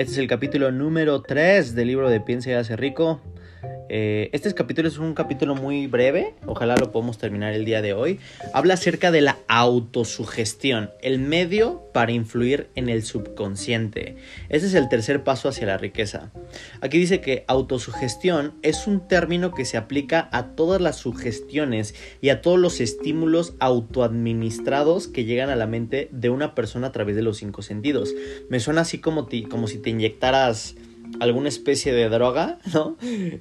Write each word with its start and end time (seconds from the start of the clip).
Este 0.00 0.12
es 0.12 0.18
el 0.18 0.28
capítulo 0.28 0.72
número 0.72 1.20
3 1.20 1.74
del 1.74 1.88
libro 1.88 2.08
de 2.08 2.22
Piensa 2.22 2.48
y 2.48 2.52
hace 2.54 2.74
rico. 2.74 3.20
Eh, 3.92 4.30
este 4.32 4.54
capítulo 4.54 4.86
es 4.86 4.98
un 4.98 5.14
capítulo 5.14 5.56
muy 5.56 5.88
breve, 5.88 6.34
ojalá 6.46 6.76
lo 6.76 6.92
podamos 6.92 7.18
terminar 7.18 7.54
el 7.54 7.64
día 7.64 7.82
de 7.82 7.92
hoy. 7.92 8.20
Habla 8.54 8.74
acerca 8.74 9.10
de 9.10 9.20
la 9.20 9.38
autosugestión, 9.48 10.90
el 11.02 11.18
medio 11.18 11.82
para 11.92 12.12
influir 12.12 12.68
en 12.76 12.88
el 12.88 13.02
subconsciente. 13.02 14.14
Este 14.48 14.68
es 14.68 14.74
el 14.74 14.88
tercer 14.88 15.24
paso 15.24 15.48
hacia 15.48 15.66
la 15.66 15.76
riqueza. 15.76 16.30
Aquí 16.80 16.98
dice 16.98 17.20
que 17.20 17.44
autosugestión 17.48 18.54
es 18.62 18.86
un 18.86 19.08
término 19.08 19.52
que 19.52 19.64
se 19.64 19.76
aplica 19.76 20.28
a 20.30 20.54
todas 20.54 20.80
las 20.80 20.94
sugestiones 20.94 21.96
y 22.20 22.28
a 22.28 22.42
todos 22.42 22.60
los 22.60 22.80
estímulos 22.80 23.54
autoadministrados 23.58 25.08
que 25.08 25.24
llegan 25.24 25.50
a 25.50 25.56
la 25.56 25.66
mente 25.66 26.08
de 26.12 26.30
una 26.30 26.54
persona 26.54 26.86
a 26.86 26.92
través 26.92 27.16
de 27.16 27.22
los 27.22 27.38
cinco 27.38 27.62
sentidos. 27.62 28.14
Me 28.50 28.60
suena 28.60 28.82
así 28.82 29.00
como, 29.00 29.28
como 29.50 29.66
si 29.66 29.78
te 29.78 29.90
inyectaras 29.90 30.76
alguna 31.18 31.48
especie 31.48 31.92
de 31.92 32.08
droga, 32.08 32.58
¿no? 32.72 32.96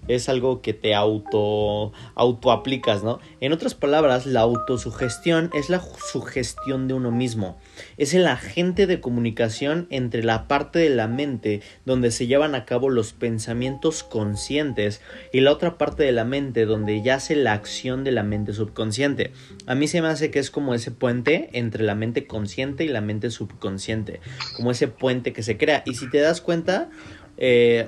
Es 0.08 0.30
algo 0.30 0.62
que 0.62 0.74
te 0.74 0.96
auto, 0.96 1.92
auto 2.16 2.52
aplicas, 2.52 3.04
¿no? 3.04 3.20
En 3.42 3.54
otras 3.54 3.76
palabras, 3.76 4.26
la 4.26 4.42
autosugestión 4.42 5.50
es 5.54 5.70
la 5.70 5.82
sugestión 6.12 6.88
de 6.88 6.94
uno 6.94 7.12
mismo. 7.12 7.58
Es 7.98 8.14
el 8.14 8.28
agente 8.28 8.88
de 8.88 9.00
comunicación 9.00 9.88
entre 9.90 10.24
la 10.24 10.48
parte 10.48 10.80
de 10.80 10.90
la 10.90 11.08
mente 11.08 11.62
donde 11.86 12.12
se 12.12 12.28
llevan 12.28 12.56
a 12.56 12.66
cabo 12.66 12.90
los 12.90 13.14
pensamientos 13.14 14.04
conscientes 14.04 15.02
y 15.32 15.42
la 15.42 15.52
otra 15.52 15.78
parte 15.78 16.04
de 16.04 16.12
la 16.12 16.26
mente 16.26 16.66
donde 16.66 17.02
yace 17.02 17.36
la 17.36 17.54
acción 17.54 18.04
de 18.04 18.12
la 18.12 18.24
mente 18.24 18.54
subconsciente. 18.54 19.32
A 19.66 19.76
mí 19.76 19.88
se 19.88 20.02
me 20.02 20.08
hace 20.08 20.32
que 20.32 20.40
es 20.40 20.52
como 20.52 20.74
ese 20.74 20.92
puente 20.92 21.50
entre 21.54 21.84
la 21.84 21.96
mente 21.96 22.28
consciente 22.28 22.84
y 22.84 22.88
la 22.88 23.02
mente 23.02 23.32
subconsciente, 23.32 24.20
como 24.56 24.72
ese 24.72 24.88
puente 24.88 25.34
que 25.34 25.44
se 25.44 25.58
crea. 25.58 25.84
Y 25.86 25.96
si 25.96 26.10
te 26.10 26.20
das 26.20 26.42
cuenta, 26.42 26.90
eh, 27.40 27.88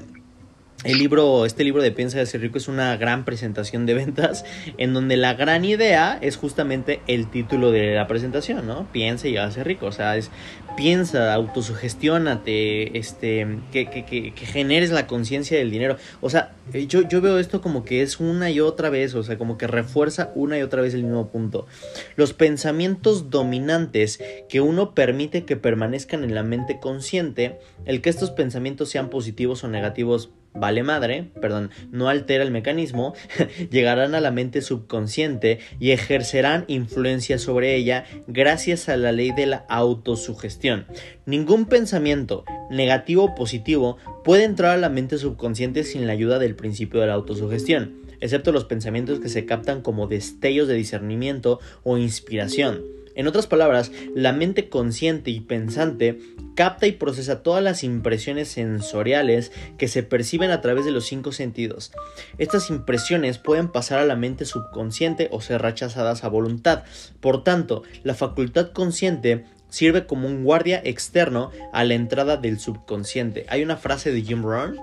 el 0.84 0.98
libro, 0.98 1.46
este 1.46 1.64
libro 1.64 1.82
de 1.82 1.92
Piensa 1.92 2.18
de 2.18 2.26
ser 2.26 2.42
rico 2.42 2.58
es 2.58 2.68
una 2.68 2.98
gran 2.98 3.24
presentación 3.24 3.86
de 3.86 3.94
ventas 3.94 4.46
en 4.78 4.94
donde 4.94 5.18
la 5.18 5.34
gran 5.36 5.64
idea 5.64 6.18
es 6.22 6.38
justamente 6.38 7.02
el 7.08 7.30
título 7.30 7.72
de 7.72 7.94
la 7.94 8.08
presentación, 8.08 8.66
¿no? 8.66 8.92
Piensa 8.92 9.28
y 9.28 9.36
ser 9.52 9.68
rico, 9.68 9.86
o 9.86 9.92
sea, 9.92 10.18
es 10.18 10.32
piensa, 10.76 11.34
autosugestiónate, 11.34 12.98
este, 12.98 13.60
que, 13.72 13.90
que, 13.90 14.06
que, 14.06 14.46
generes 14.46 14.92
la 14.92 15.06
conciencia 15.06 15.58
del 15.58 15.70
dinero. 15.70 15.98
O 16.22 16.30
sea, 16.30 16.54
yo, 16.88 17.02
yo 17.02 17.22
veo 17.22 17.40
esto 17.40 17.62
como 17.62 17.84
que 17.84 18.02
es 18.02 18.20
una 18.20 18.50
y 18.50 18.60
otra 18.60 18.90
vez, 18.90 19.14
o 19.16 19.24
sea, 19.24 19.38
como 19.38 19.58
que 19.58 19.68
refuerza 19.68 20.32
una 20.34 20.58
y 20.58 20.62
otra 20.62 20.82
vez 20.82 20.94
el 20.94 21.04
mismo 21.04 21.30
punto. 21.30 21.68
Los 22.16 22.34
pensamientos 22.34 23.30
dominantes 23.30 24.20
que 24.50 24.62
uno 24.62 24.96
permite 24.96 25.44
que 25.44 25.58
permanezcan 25.58 26.24
en 26.24 26.34
la 26.34 26.44
mente 26.44 26.80
consciente, 26.80 27.60
el 27.86 28.02
que 28.02 28.10
estos 28.10 28.32
pensamientos 28.32 28.90
sean 28.90 29.10
positivos 29.10 29.64
o 29.64 29.68
negativos 29.68 30.32
vale 30.54 30.84
madre, 30.84 31.32
perdón, 31.40 31.72
no 31.92 32.10
altera 32.10 32.44
el 32.44 32.52
mecanismo, 32.52 33.14
llegarán 33.72 34.16
a 34.16 34.22
la 34.22 34.32
mente 34.32 34.62
subconsciente 34.62 35.60
y 35.80 35.92
ejercerán 35.92 36.66
influencia 36.68 37.38
sobre 37.38 37.76
ella 37.76 38.06
gracias 38.28 38.90
a 38.90 38.98
la 38.98 39.12
ley 39.12 39.32
de 39.32 39.46
la 39.46 39.66
autosugestión. 39.70 40.86
Ningún 41.26 41.66
pensamiento, 41.66 42.44
negativo 42.70 43.26
o 43.26 43.36
positivo, 43.36 43.98
puede 44.24 44.44
entrar 44.44 44.72
a 44.72 44.82
la 44.82 44.90
mente 44.90 45.18
subconsciente 45.18 45.84
sin 45.84 46.08
la 46.08 46.14
ayuda 46.14 46.40
del 46.40 46.56
principio 46.56 47.02
de 47.02 47.08
la 47.08 47.14
autosugestión, 47.14 48.02
excepto 48.20 48.52
los 48.52 48.66
pensamientos 48.66 49.20
que 49.20 49.30
se 49.30 49.46
captan 49.46 49.82
como 49.82 50.08
destellos 50.08 50.68
de 50.68 50.76
discernimiento 50.76 51.60
o 51.84 51.98
inspiración. 51.98 53.01
En 53.16 53.28
otras 53.28 53.48
palabras, 53.48 53.92
la 54.16 54.34
mente 54.34 54.70
consciente 54.70 55.32
y 55.32 55.42
pensante 55.42 56.20
capta 56.56 56.88
y 56.88 56.92
procesa 56.92 57.44
todas 57.44 57.64
las 57.64 57.84
impresiones 57.84 58.50
sensoriales 58.50 59.52
que 59.78 59.88
se 59.88 60.04
perciben 60.04 60.52
a 60.52 60.62
través 60.62 60.86
de 60.86 60.92
los 60.92 61.06
cinco 61.06 61.32
sentidos. 61.32 61.92
Estas 62.38 62.70
impresiones 62.70 63.38
pueden 63.38 63.70
pasar 63.70 64.00
a 64.00 64.06
la 64.06 64.16
mente 64.16 64.46
subconsciente 64.46 65.30
o 65.32 65.42
ser 65.42 65.62
rechazadas 65.62 66.24
a 66.24 66.30
voluntad. 66.30 66.84
Por 67.20 67.44
tanto, 67.44 67.84
la 68.04 68.14
facultad 68.14 68.72
consciente 68.72 69.46
sirve 69.70 70.06
como 70.06 70.28
un 70.28 70.44
guardia 70.44 70.82
externo 70.84 71.50
a 71.74 71.84
la 71.84 71.94
entrada 71.94 72.38
del 72.38 72.60
subconsciente. 72.60 73.46
Hay 73.50 73.64
una 73.64 73.78
frase 73.78 74.12
de 74.12 74.22
Jim 74.22 74.44
Rohn 74.44 74.78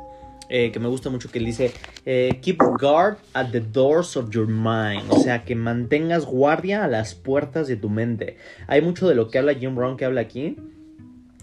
eh, 0.48 0.70
que 0.72 0.80
me 0.80 0.88
gusta 0.88 1.10
mucho 1.10 1.30
que 1.30 1.38
él 1.38 1.44
dice 1.44 1.72
eh, 2.06 2.38
keep 2.40 2.58
guard 2.80 3.18
at 3.34 3.50
the 3.50 3.60
doors 3.60 4.16
of 4.16 4.30
your 4.30 4.46
mind 4.46 5.02
o 5.10 5.18
sea 5.18 5.44
que 5.44 5.54
mantengas 5.54 6.24
guardia 6.24 6.84
a 6.84 6.88
las 6.88 7.14
puertas 7.14 7.68
de 7.68 7.76
tu 7.76 7.90
mente. 7.90 8.36
Hay 8.66 8.82
mucho 8.82 9.08
de 9.08 9.14
lo 9.14 9.30
que 9.30 9.38
habla 9.38 9.54
Jim 9.54 9.76
Rohn 9.76 9.96
que 9.96 10.04
habla 10.04 10.20
aquí. 10.20 10.56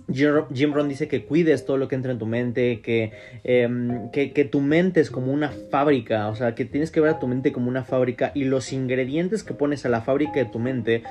Jim 0.08 0.72
Rohn 0.72 0.88
dice 0.88 1.08
que 1.08 1.26
cuides 1.26 1.66
todo 1.66 1.78
lo 1.78 1.88
que 1.88 1.96
entra 1.96 2.12
en 2.12 2.20
tu 2.20 2.28
mente, 2.28 2.82
em, 3.44 4.12
que, 4.12 4.32
que, 4.34 4.46
tu 4.46 4.62
mente 4.62 5.00
es 5.02 5.10
como 5.10 5.32
una 5.32 5.50
fábrica, 5.50 6.28
o 6.28 6.36
sea, 6.36 6.54
que 6.54 6.64
tienes 6.64 6.92
que 6.92 7.00
ver 7.02 7.10
a 7.10 7.20
tu 7.20 7.28
mente 7.28 7.52
como 7.52 7.70
una 7.70 7.84
fábrica 7.84 8.32
y 8.36 8.44
los 8.44 8.72
ingredientes 8.72 9.44
que 9.44 9.56
pones 9.56 9.84
a 9.86 9.90
la 9.90 10.02
fábrica 10.02 10.34
de 10.34 10.46
tu 10.46 10.60
mente 10.60 11.02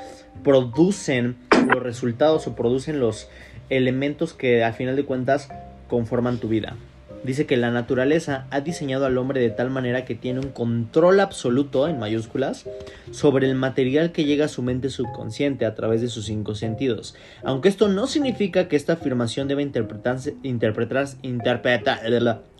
producen 0.44 1.36
los 1.68 1.82
resultados 1.82 2.46
o 2.46 2.54
producen 2.54 3.00
los 3.00 3.28
elementos 3.68 4.32
que 4.32 4.62
al 4.62 4.74
final 4.74 4.94
de 4.94 5.04
cuentas 5.04 5.48
conforman 5.88 6.38
tu 6.38 6.48
vida. 6.48 6.76
Dice 7.24 7.46
que 7.46 7.56
la 7.56 7.70
naturaleza 7.70 8.46
ha 8.50 8.60
diseñado 8.60 9.06
al 9.06 9.16
hombre 9.16 9.40
de 9.40 9.48
tal 9.48 9.70
manera 9.70 10.04
que 10.04 10.14
tiene 10.14 10.40
un 10.40 10.50
control 10.50 11.20
absoluto, 11.20 11.88
en 11.88 11.98
mayúsculas, 11.98 12.66
sobre 13.12 13.48
el 13.48 13.54
material 13.54 14.12
que 14.12 14.26
llega 14.26 14.44
a 14.44 14.48
su 14.48 14.62
mente 14.62 14.90
subconsciente 14.90 15.64
a 15.64 15.74
través 15.74 16.02
de 16.02 16.08
sus 16.08 16.26
cinco 16.26 16.54
sentidos. 16.54 17.14
Aunque 17.42 17.70
esto 17.70 17.88
no 17.88 18.06
significa 18.06 18.68
que 18.68 18.76
esta 18.76 18.92
afirmación 18.92 19.48
deba 19.48 19.62
interpretarse, 19.62 20.36
interpretarse, 20.42 21.16
interpretar, 21.22 22.00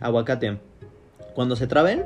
aguacate. 0.01 0.57
Cuando 1.35 1.57
se 1.57 1.67
traben, 1.67 2.05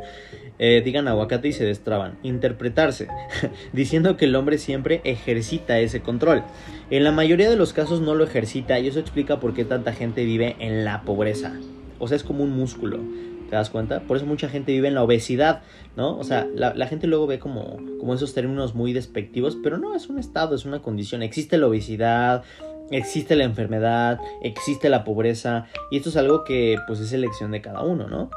eh, 0.58 0.82
digan 0.84 1.06
aguacate 1.06 1.46
y 1.48 1.52
se 1.52 1.64
destraban. 1.64 2.18
Interpretarse, 2.24 3.06
diciendo 3.72 4.16
que 4.16 4.24
el 4.24 4.34
hombre 4.34 4.58
siempre 4.58 5.00
ejercita 5.04 5.78
ese 5.78 6.00
control. 6.00 6.42
En 6.90 7.04
la 7.04 7.12
mayoría 7.12 7.48
de 7.48 7.56
los 7.56 7.72
casos 7.72 8.00
no 8.00 8.16
lo 8.16 8.24
ejercita 8.24 8.80
y 8.80 8.88
eso 8.88 8.98
explica 8.98 9.38
por 9.38 9.54
qué 9.54 9.64
tanta 9.64 9.92
gente 9.92 10.24
vive 10.24 10.56
en 10.58 10.84
la 10.84 11.02
pobreza. 11.02 11.52
O 11.98 12.08
sea, 12.08 12.16
es 12.16 12.24
como 12.24 12.44
un 12.44 12.50
músculo. 12.50 13.00
¿Te 13.48 13.56
das 13.56 13.70
cuenta? 13.70 14.00
Por 14.00 14.18
eso 14.18 14.26
mucha 14.26 14.48
gente 14.48 14.72
vive 14.72 14.88
en 14.88 14.94
la 14.94 15.02
obesidad, 15.02 15.62
¿no? 15.96 16.18
O 16.18 16.24
sea, 16.24 16.46
la, 16.54 16.86
gente 16.86 17.06
luego 17.06 17.26
ve 17.26 17.38
como, 17.38 17.78
como 17.98 18.12
esos 18.12 18.34
términos 18.34 18.74
muy 18.74 18.92
despectivos, 18.92 19.56
pero 19.62 19.78
no, 19.78 19.94
es 19.94 20.08
un 20.08 20.18
estado, 20.18 20.54
es 20.54 20.66
una 20.66 20.82
condición. 20.82 21.22
Existe 21.22 21.56
la 21.56 21.66
obesidad, 21.66 22.42
existe 22.90 23.36
la 23.36 23.44
enfermedad, 23.44 24.20
existe 24.42 24.90
la 24.90 25.02
pobreza, 25.02 25.66
y 25.90 25.96
esto 25.96 26.10
es 26.10 26.16
algo 26.16 26.44
que 26.44 26.76
pues 26.86 27.00
es 27.00 27.12
elección 27.14 27.50
de 27.50 27.62
cada 27.62 27.82
uno, 27.82 28.06
¿no? 28.06 28.28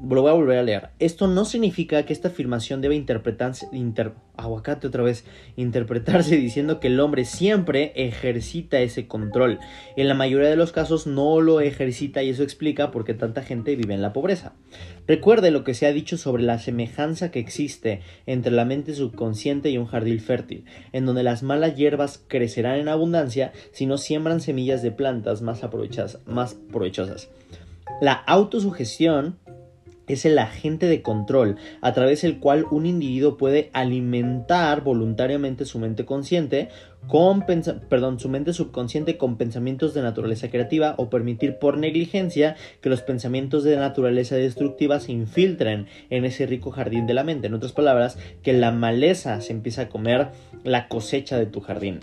Lo 0.00 0.22
voy 0.22 0.30
a 0.30 0.34
volver 0.34 0.58
a 0.58 0.62
leer. 0.62 0.88
Esto 0.98 1.28
no 1.28 1.44
significa 1.44 2.04
que 2.04 2.12
esta 2.12 2.28
afirmación 2.28 2.80
debe 2.80 2.94
interpretarse, 2.94 3.68
aguacate 4.36 4.86
otra 4.86 5.02
vez, 5.02 5.24
interpretarse 5.56 6.36
diciendo 6.38 6.80
que 6.80 6.88
el 6.88 6.98
hombre 7.00 7.24
siempre 7.24 7.92
ejercita 7.94 8.80
ese 8.80 9.06
control. 9.06 9.58
En 9.96 10.08
la 10.08 10.14
mayoría 10.14 10.48
de 10.48 10.56
los 10.56 10.72
casos 10.72 11.06
no 11.06 11.40
lo 11.40 11.60
ejercita 11.60 12.22
y 12.22 12.30
eso 12.30 12.42
explica 12.42 12.90
por 12.90 13.04
qué 13.04 13.14
tanta 13.14 13.42
gente 13.42 13.76
vive 13.76 13.94
en 13.94 14.02
la 14.02 14.12
pobreza. 14.12 14.54
Recuerde 15.06 15.50
lo 15.50 15.64
que 15.64 15.74
se 15.74 15.86
ha 15.86 15.92
dicho 15.92 16.16
sobre 16.16 16.42
la 16.42 16.58
semejanza 16.58 17.30
que 17.30 17.40
existe 17.40 18.00
entre 18.26 18.52
la 18.52 18.64
mente 18.64 18.94
subconsciente 18.94 19.70
y 19.70 19.78
un 19.78 19.86
jardín 19.86 20.20
fértil, 20.20 20.64
en 20.92 21.06
donde 21.06 21.22
las 21.22 21.42
malas 21.42 21.76
hierbas 21.76 22.24
crecerán 22.28 22.78
en 22.78 22.88
abundancia 22.88 23.52
si 23.72 23.86
no 23.86 23.98
siembran 23.98 24.40
semillas 24.40 24.82
de 24.82 24.90
plantas 24.90 25.42
más, 25.42 25.62
más 26.26 26.54
provechosas. 26.70 27.30
La 28.00 28.12
autosugestión 28.14 29.38
es 30.06 30.24
el 30.24 30.38
agente 30.38 30.86
de 30.86 31.02
control 31.02 31.56
a 31.80 31.92
través 31.92 32.22
del 32.22 32.38
cual 32.38 32.66
un 32.70 32.86
individuo 32.86 33.36
puede 33.36 33.70
alimentar 33.72 34.82
voluntariamente 34.82 35.64
su 35.64 35.78
mente 35.78 36.04
consciente 36.04 36.68
con 37.08 37.44
perdón, 37.44 38.20
su 38.20 38.28
mente 38.28 38.52
subconsciente 38.52 39.16
con 39.16 39.36
pensamientos 39.36 39.92
de 39.92 40.02
naturaleza 40.02 40.50
creativa 40.50 40.94
o 40.98 41.10
permitir 41.10 41.58
por 41.58 41.76
negligencia 41.76 42.56
que 42.80 42.88
los 42.88 43.02
pensamientos 43.02 43.64
de 43.64 43.76
naturaleza 43.76 44.36
destructiva 44.36 45.00
se 45.00 45.12
infiltren 45.12 45.86
en 46.10 46.24
ese 46.24 46.46
rico 46.46 46.70
jardín 46.70 47.06
de 47.06 47.14
la 47.14 47.24
mente. 47.24 47.48
En 47.48 47.54
otras 47.54 47.72
palabras, 47.72 48.18
que 48.42 48.52
la 48.52 48.70
maleza 48.70 49.40
se 49.40 49.52
empieza 49.52 49.82
a 49.82 49.88
comer 49.88 50.28
la 50.62 50.88
cosecha 50.88 51.38
de 51.38 51.46
tu 51.46 51.60
jardín. 51.60 52.00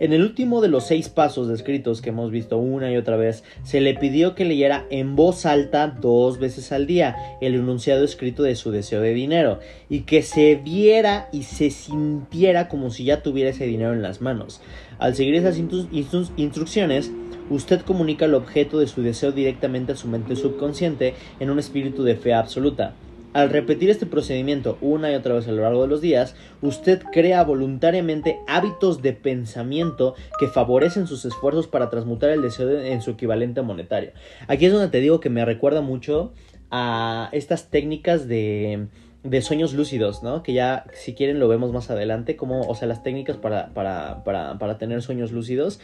En 0.00 0.14
el 0.14 0.22
último 0.22 0.62
de 0.62 0.68
los 0.68 0.86
seis 0.86 1.10
pasos 1.10 1.46
descritos 1.46 2.00
que 2.00 2.08
hemos 2.08 2.30
visto 2.30 2.56
una 2.56 2.90
y 2.90 2.96
otra 2.96 3.18
vez, 3.18 3.44
se 3.64 3.82
le 3.82 3.92
pidió 3.92 4.34
que 4.34 4.46
leyera 4.46 4.86
en 4.88 5.14
voz 5.14 5.44
alta 5.44 5.88
dos 5.88 6.38
veces 6.38 6.72
al 6.72 6.86
día 6.86 7.16
el 7.42 7.54
enunciado 7.54 8.02
escrito 8.02 8.42
de 8.42 8.54
su 8.56 8.70
deseo 8.70 9.02
de 9.02 9.12
dinero 9.12 9.60
y 9.90 10.00
que 10.00 10.22
se 10.22 10.54
viera 10.54 11.28
y 11.32 11.42
se 11.42 11.68
sintiera 11.68 12.68
como 12.68 12.88
si 12.88 13.04
ya 13.04 13.22
tuviera 13.22 13.50
ese 13.50 13.66
dinero 13.66 13.92
en 13.92 14.00
las 14.00 14.22
manos. 14.22 14.62
Al 14.98 15.14
seguir 15.14 15.34
esas 15.34 15.58
instrucciones, 15.58 17.12
usted 17.50 17.82
comunica 17.82 18.24
el 18.24 18.32
objeto 18.32 18.78
de 18.78 18.86
su 18.86 19.02
deseo 19.02 19.32
directamente 19.32 19.92
a 19.92 19.96
su 19.96 20.08
mente 20.08 20.34
subconsciente 20.34 21.12
en 21.40 21.50
un 21.50 21.58
espíritu 21.58 22.04
de 22.04 22.16
fe 22.16 22.32
absoluta. 22.32 22.94
Al 23.32 23.50
repetir 23.50 23.90
este 23.90 24.06
procedimiento 24.06 24.76
una 24.80 25.12
y 25.12 25.14
otra 25.14 25.34
vez 25.34 25.46
a 25.46 25.52
lo 25.52 25.62
largo 25.62 25.82
de 25.82 25.88
los 25.88 26.00
días, 26.00 26.34
usted 26.62 27.00
crea 27.12 27.44
voluntariamente 27.44 28.40
hábitos 28.48 29.02
de 29.02 29.12
pensamiento 29.12 30.16
que 30.40 30.48
favorecen 30.48 31.06
sus 31.06 31.24
esfuerzos 31.24 31.68
para 31.68 31.90
transmutar 31.90 32.30
el 32.30 32.42
deseo 32.42 32.68
en 32.80 33.00
su 33.02 33.12
equivalente 33.12 33.62
monetario. 33.62 34.10
Aquí 34.48 34.66
es 34.66 34.72
donde 34.72 34.88
te 34.88 35.00
digo 35.00 35.20
que 35.20 35.30
me 35.30 35.44
recuerda 35.44 35.80
mucho 35.80 36.32
a 36.72 37.28
estas 37.30 37.70
técnicas 37.70 38.26
de, 38.26 38.88
de 39.22 39.42
sueños 39.42 39.74
lúcidos, 39.74 40.22
¿no? 40.22 40.42
Que 40.42 40.52
ya, 40.52 40.84
si 40.94 41.14
quieren, 41.14 41.38
lo 41.38 41.48
vemos 41.48 41.72
más 41.72 41.90
adelante, 41.90 42.36
como, 42.36 42.62
o 42.62 42.74
sea, 42.74 42.88
las 42.88 43.02
técnicas 43.02 43.36
para, 43.36 43.74
para, 43.74 44.24
para, 44.24 44.58
para 44.58 44.78
tener 44.78 45.02
sueños 45.02 45.32
lúcidos. 45.32 45.80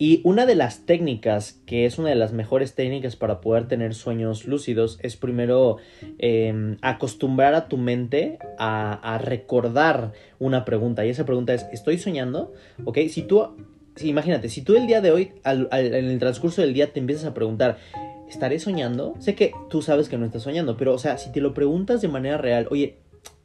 Y 0.00 0.20
una 0.22 0.46
de 0.46 0.54
las 0.54 0.86
técnicas, 0.86 1.60
que 1.66 1.84
es 1.84 1.98
una 1.98 2.10
de 2.10 2.14
las 2.14 2.32
mejores 2.32 2.76
técnicas 2.76 3.16
para 3.16 3.40
poder 3.40 3.66
tener 3.66 3.94
sueños 3.94 4.46
lúcidos, 4.46 4.98
es 5.02 5.16
primero 5.16 5.78
em, 6.18 6.76
acostumbrar 6.82 7.54
a 7.54 7.68
tu 7.68 7.76
mente 7.78 8.38
a, 8.58 9.20
recordar 9.20 10.12
una 10.38 10.64
pregunta. 10.64 11.04
Y 11.04 11.08
esa 11.08 11.26
pregunta 11.26 11.52
es, 11.52 11.66
¿estoy 11.72 11.98
soñando? 11.98 12.52
¿Ok? 12.84 12.98
Si 13.08 13.22
tú, 13.22 13.56
imagínate, 14.00 14.48
si 14.48 14.62
tú 14.62 14.76
el 14.76 14.86
día 14.86 15.00
de 15.00 15.10
hoy, 15.10 15.32
en 15.44 15.94
el 15.94 16.18
transcurso 16.20 16.62
del 16.62 16.74
día, 16.74 16.92
te 16.92 17.00
empiezas 17.00 17.24
a 17.24 17.34
preguntar, 17.34 17.78
¿estaré 18.28 18.58
soñando? 18.58 19.14
Sé 19.18 19.34
que 19.34 19.52
tú 19.70 19.82
sabes 19.82 20.08
que 20.08 20.18
no 20.18 20.26
estás 20.26 20.42
soñando, 20.42 20.76
pero, 20.76 20.94
o 20.94 20.98
sea, 20.98 21.18
si 21.18 21.32
te 21.32 21.40
lo 21.40 21.54
preguntas 21.54 22.00
de 22.00 22.08
manera 22.08 22.38
real, 22.38 22.68
oye, 22.70 22.98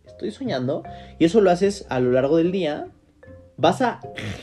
¿estoy 0.06 0.31
soñando? 0.31 0.83
Y 1.19 1.25
eso 1.25 1.41
lo 1.41 1.51
haces 1.51 1.85
a 1.89 2.00
lo 2.00 2.12
largo 2.12 2.38
del 2.38 2.51
día, 2.51 2.88
vas 3.57 3.81
a 3.81 4.00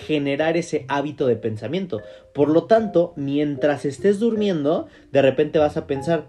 generar 0.06 0.56
ese 0.56 0.84
hábito 0.88 1.26
de 1.26 1.36
pensamiento. 1.36 2.00
Por 2.32 2.48
lo 2.48 2.64
tanto, 2.64 3.12
mientras 3.16 3.84
estés 3.84 4.18
durmiendo, 4.18 4.86
de 5.12 5.22
repente 5.22 5.58
vas 5.58 5.76
a 5.76 5.86
pensar, 5.86 6.28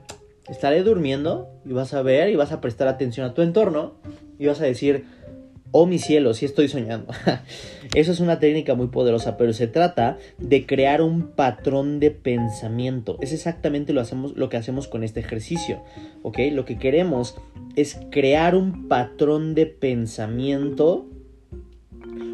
estaré 0.50 0.84
durmiendo 0.84 1.50
y 1.66 1.74
vas 1.74 1.94
a 1.94 2.02
ver 2.02 2.30
y 2.30 2.36
vas 2.36 2.52
a 2.52 2.62
prestar 2.62 2.88
atención 2.88 3.26
a 3.26 3.34
tu 3.34 3.42
entorno 3.42 3.96
y 4.40 4.48
vas 4.48 4.62
a 4.62 4.66
decir, 4.66 5.06
oh 5.72 5.86
mi 5.86 6.00
cielo, 6.00 6.34
sí 6.34 6.46
estoy 6.46 6.68
soñando. 6.68 7.14
Eso 7.96 8.12
es 8.12 8.20
una 8.20 8.40
técnica 8.40 8.76
muy 8.76 8.88
poderosa, 8.88 9.38
pero 9.38 9.54
se 9.54 9.68
trata 9.68 10.18
de 10.38 10.66
crear 10.66 11.02
un 11.02 11.32
patrón 11.32 12.00
de 12.00 12.12
pensamiento. 12.12 13.18
Es 13.22 13.34
exactamente 13.34 13.94
lo, 13.94 14.02
hacemos, 14.02 14.36
lo 14.36 14.50
que 14.50 14.58
hacemos 14.58 14.88
con 14.88 15.04
este 15.04 15.20
ejercicio, 15.20 15.82
¿ok? 16.24 16.40
Lo 16.52 16.66
que 16.66 16.78
queremos 16.78 17.36
es 17.76 18.00
crear 18.12 18.56
un 18.56 18.88
patrón 18.88 19.56
de 19.56 19.66
pensamiento 19.66 21.08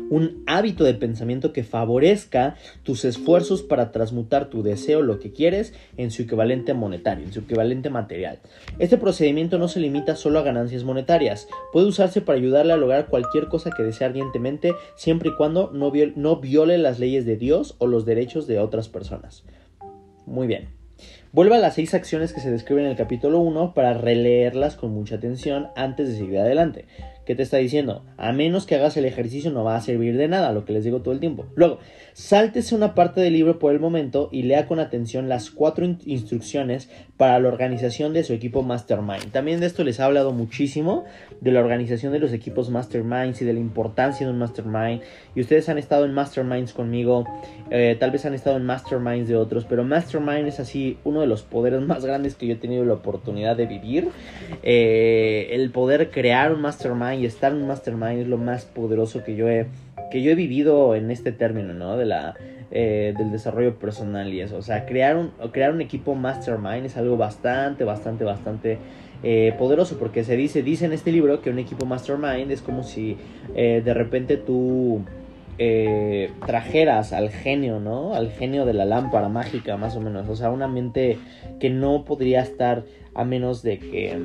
un 0.09 0.43
hábito 0.45 0.83
de 0.83 0.93
pensamiento 0.93 1.53
que 1.53 1.63
favorezca 1.63 2.55
tus 2.83 3.05
esfuerzos 3.05 3.63
para 3.63 3.91
transmutar 3.91 4.49
tu 4.49 4.63
deseo, 4.63 5.01
lo 5.01 5.19
que 5.19 5.31
quieres, 5.31 5.73
en 5.97 6.11
su 6.11 6.23
equivalente 6.23 6.73
monetario, 6.73 7.25
en 7.25 7.33
su 7.33 7.41
equivalente 7.41 7.89
material. 7.89 8.39
Este 8.79 8.97
procedimiento 8.97 9.57
no 9.57 9.67
se 9.67 9.79
limita 9.79 10.15
solo 10.15 10.39
a 10.39 10.43
ganancias 10.43 10.83
monetarias, 10.83 11.47
puede 11.71 11.87
usarse 11.87 12.21
para 12.21 12.37
ayudarle 12.37 12.73
a 12.73 12.77
lograr 12.77 13.07
cualquier 13.07 13.47
cosa 13.47 13.71
que 13.71 13.83
desee 13.83 14.07
ardientemente, 14.07 14.73
siempre 14.95 15.29
y 15.29 15.35
cuando 15.35 15.71
no, 15.71 15.91
no 16.15 16.35
viole 16.37 16.77
las 16.77 16.99
leyes 16.99 17.25
de 17.25 17.37
Dios 17.37 17.75
o 17.79 17.87
los 17.87 18.05
derechos 18.05 18.47
de 18.47 18.59
otras 18.59 18.89
personas. 18.89 19.43
Muy 20.25 20.47
bien. 20.47 20.69
Vuelva 21.31 21.57
a 21.57 21.59
las 21.59 21.75
seis 21.75 21.93
acciones 21.93 22.33
que 22.33 22.39
se 22.39 22.49
describen 22.49 22.85
en 22.85 22.91
el 22.91 22.97
capítulo 22.97 23.39
1 23.39 23.73
para 23.73 23.93
releerlas 23.93 24.75
con 24.75 24.91
mucha 24.91 25.15
atención 25.15 25.67
antes 25.75 26.07
de 26.07 26.15
seguir 26.15 26.39
adelante. 26.39 26.85
¿Qué 27.27 27.35
te 27.35 27.43
está 27.43 27.57
diciendo? 27.57 28.05
A 28.15 28.31
menos 28.31 28.65
que 28.65 28.75
hagas 28.75 28.95
el 28.95 29.03
ejercicio 29.03 29.51
no 29.51 29.65
va 29.65 29.75
a 29.75 29.81
servir 29.81 30.15
de 30.15 30.29
nada, 30.29 30.53
lo 30.53 30.63
que 30.63 30.71
les 30.71 30.85
digo 30.85 31.01
todo 31.01 31.13
el 31.13 31.19
tiempo. 31.19 31.45
Luego, 31.55 31.79
sáltese 32.13 32.73
una 32.73 32.95
parte 32.95 33.19
del 33.19 33.33
libro 33.33 33.59
por 33.59 33.73
el 33.73 33.81
momento 33.81 34.29
y 34.31 34.43
lea 34.43 34.65
con 34.65 34.79
atención 34.79 35.27
las 35.27 35.51
cuatro 35.51 35.85
instrucciones 36.05 36.89
para 37.17 37.37
la 37.39 37.49
organización 37.49 38.13
de 38.13 38.23
su 38.23 38.31
equipo 38.31 38.63
Mastermind. 38.63 39.33
También 39.33 39.59
de 39.59 39.65
esto 39.65 39.83
les 39.83 39.99
he 39.99 40.03
hablado 40.03 40.31
muchísimo, 40.31 41.03
de 41.41 41.51
la 41.51 41.59
organización 41.59 42.13
de 42.13 42.19
los 42.19 42.31
equipos 42.31 42.69
Masterminds 42.69 43.41
y 43.41 43.45
de 43.45 43.51
la 43.51 43.59
importancia 43.59 44.25
de 44.25 44.31
un 44.31 44.39
Mastermind. 44.39 45.01
Y 45.35 45.41
ustedes 45.41 45.67
han 45.67 45.77
estado 45.77 46.05
en 46.05 46.13
Masterminds 46.13 46.71
conmigo, 46.71 47.25
eh, 47.71 47.97
tal 47.99 48.11
vez 48.11 48.25
han 48.25 48.35
estado 48.35 48.55
en 48.55 48.65
Masterminds 48.65 49.27
de 49.27 49.35
otros, 49.35 49.65
pero 49.65 49.83
Mastermind 49.83 50.47
es 50.47 50.61
así 50.61 50.97
uno 51.03 51.19
de 51.19 51.27
los 51.27 51.43
poderes 51.43 51.81
más 51.81 52.05
grandes 52.05 52.35
que 52.35 52.47
yo 52.47 52.53
he 52.53 52.57
tenido 52.57 52.85
la 52.85 52.93
oportunidad 52.93 53.57
de 53.57 53.65
vivir. 53.65 54.07
Eh, 54.63 55.49
el 55.51 55.71
poder 55.71 56.09
crear 56.09 56.53
un 56.53 56.61
Y 57.17 57.25
estar 57.25 57.51
en 57.51 57.59
un 57.59 57.67
mastermind 57.67 58.19
es 58.19 58.27
lo 58.27 58.37
más 58.37 58.65
poderoso 58.65 59.23
que 59.23 59.35
yo 59.35 59.49
he, 59.49 59.67
que 60.11 60.21
yo 60.21 60.31
he 60.31 60.35
vivido 60.35 60.95
en 60.95 61.11
este 61.11 61.31
término, 61.31 61.73
¿no? 61.73 61.97
De 61.97 62.05
la, 62.05 62.35
eh, 62.71 63.13
del 63.17 63.31
desarrollo 63.31 63.75
personal 63.79 64.33
y 64.33 64.41
eso. 64.41 64.57
O 64.57 64.61
sea, 64.61 64.85
crear 64.85 65.15
un, 65.15 65.31
crear 65.51 65.71
un 65.71 65.81
equipo 65.81 66.15
mastermind 66.15 66.85
es 66.85 66.97
algo 66.97 67.17
bastante, 67.17 67.83
bastante, 67.83 68.23
bastante 68.23 68.77
eh, 69.23 69.53
poderoso 69.57 69.97
porque 69.97 70.23
se 70.23 70.35
dice, 70.35 70.63
dice 70.63 70.85
en 70.85 70.93
este 70.93 71.11
libro 71.11 71.41
que 71.41 71.49
un 71.49 71.59
equipo 71.59 71.85
mastermind 71.85 72.51
es 72.51 72.61
como 72.61 72.83
si 72.83 73.17
eh, 73.55 73.81
de 73.83 73.93
repente 73.93 74.37
tú... 74.37 75.03
trajeras 76.45 77.13
al 77.13 77.29
genio, 77.31 77.79
¿no? 77.79 78.13
Al 78.13 78.29
genio 78.29 78.65
de 78.65 78.73
la 78.73 78.85
lámpara 78.85 79.27
mágica, 79.27 79.75
más 79.75 79.95
o 79.95 80.01
menos. 80.01 80.29
O 80.29 80.35
sea, 80.35 80.51
una 80.51 80.67
mente 80.67 81.17
que 81.59 81.71
no 81.71 82.05
podría 82.05 82.41
estar 82.41 82.83
a 83.15 83.23
menos 83.23 83.63
de 83.63 83.79
que 83.79 84.15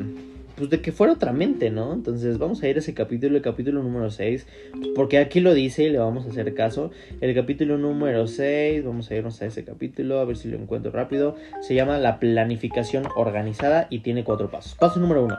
pues 0.56 0.70
de 0.70 0.80
que 0.80 0.92
fuera 0.92 1.12
otra 1.12 1.32
mente, 1.32 1.70
¿no? 1.70 1.92
Entonces 1.92 2.38
vamos 2.38 2.62
a 2.62 2.68
ir 2.68 2.76
a 2.76 2.78
ese 2.80 2.94
capítulo, 2.94 3.36
el 3.36 3.42
capítulo 3.42 3.82
número 3.82 4.10
6, 4.10 4.46
porque 4.94 5.18
aquí 5.18 5.40
lo 5.40 5.54
dice 5.54 5.84
y 5.84 5.90
le 5.90 5.98
vamos 5.98 6.26
a 6.26 6.30
hacer 6.30 6.54
caso. 6.54 6.90
El 7.20 7.34
capítulo 7.34 7.78
número 7.78 8.26
6, 8.26 8.84
vamos 8.84 9.10
a 9.10 9.14
irnos 9.14 9.40
a 9.42 9.46
ese 9.46 9.64
capítulo, 9.64 10.18
a 10.20 10.24
ver 10.24 10.36
si 10.36 10.48
lo 10.48 10.56
encuentro 10.56 10.92
rápido. 10.92 11.36
Se 11.60 11.74
llama 11.74 11.98
la 11.98 12.18
planificación 12.18 13.04
organizada 13.16 13.86
y 13.90 14.00
tiene 14.00 14.24
cuatro 14.24 14.50
pasos. 14.50 14.74
Paso 14.74 15.00
número 15.00 15.24
1. 15.24 15.36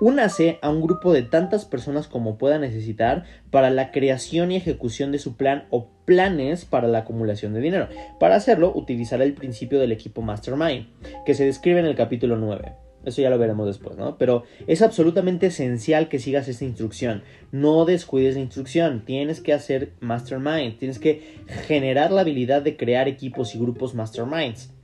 Únase 0.00 0.58
a 0.60 0.68
un 0.68 0.82
grupo 0.82 1.12
de 1.12 1.22
tantas 1.22 1.64
personas 1.64 2.06
como 2.06 2.36
pueda 2.36 2.58
necesitar 2.58 3.24
para 3.50 3.70
la 3.70 3.92
creación 3.92 4.52
y 4.52 4.56
ejecución 4.56 5.10
de 5.10 5.18
su 5.18 5.36
plan 5.36 5.64
o 5.70 5.88
planes 6.04 6.66
para 6.66 6.86
la 6.86 6.98
acumulación 6.98 7.54
de 7.54 7.60
dinero. 7.60 7.88
Para 8.20 8.36
hacerlo, 8.36 8.72
utilizará 8.74 9.24
el 9.24 9.32
principio 9.32 9.78
del 9.78 9.92
equipo 9.92 10.20
Mastermind, 10.20 10.86
que 11.24 11.34
se 11.34 11.46
describe 11.46 11.80
en 11.80 11.86
el 11.86 11.96
capítulo 11.96 12.36
9. 12.36 12.85
Eso 13.06 13.22
ya 13.22 13.30
lo 13.30 13.38
veremos 13.38 13.68
después, 13.68 13.96
¿no? 13.96 14.18
Pero 14.18 14.42
es 14.66 14.82
absolutamente 14.82 15.46
esencial 15.46 16.08
que 16.08 16.18
sigas 16.18 16.48
esta 16.48 16.64
instrucción. 16.64 17.22
No 17.52 17.84
descuides 17.84 18.34
la 18.34 18.40
instrucción. 18.40 19.04
Tienes 19.06 19.40
que 19.40 19.52
hacer 19.52 19.92
mastermind. 20.00 20.76
Tienes 20.78 20.98
que 20.98 21.22
generar 21.68 22.10
la 22.10 22.22
habilidad 22.22 22.62
de 22.62 22.76
crear 22.76 23.06
equipos 23.06 23.54
y 23.54 23.58
grupos 23.60 23.94
masterminds. 23.94 24.74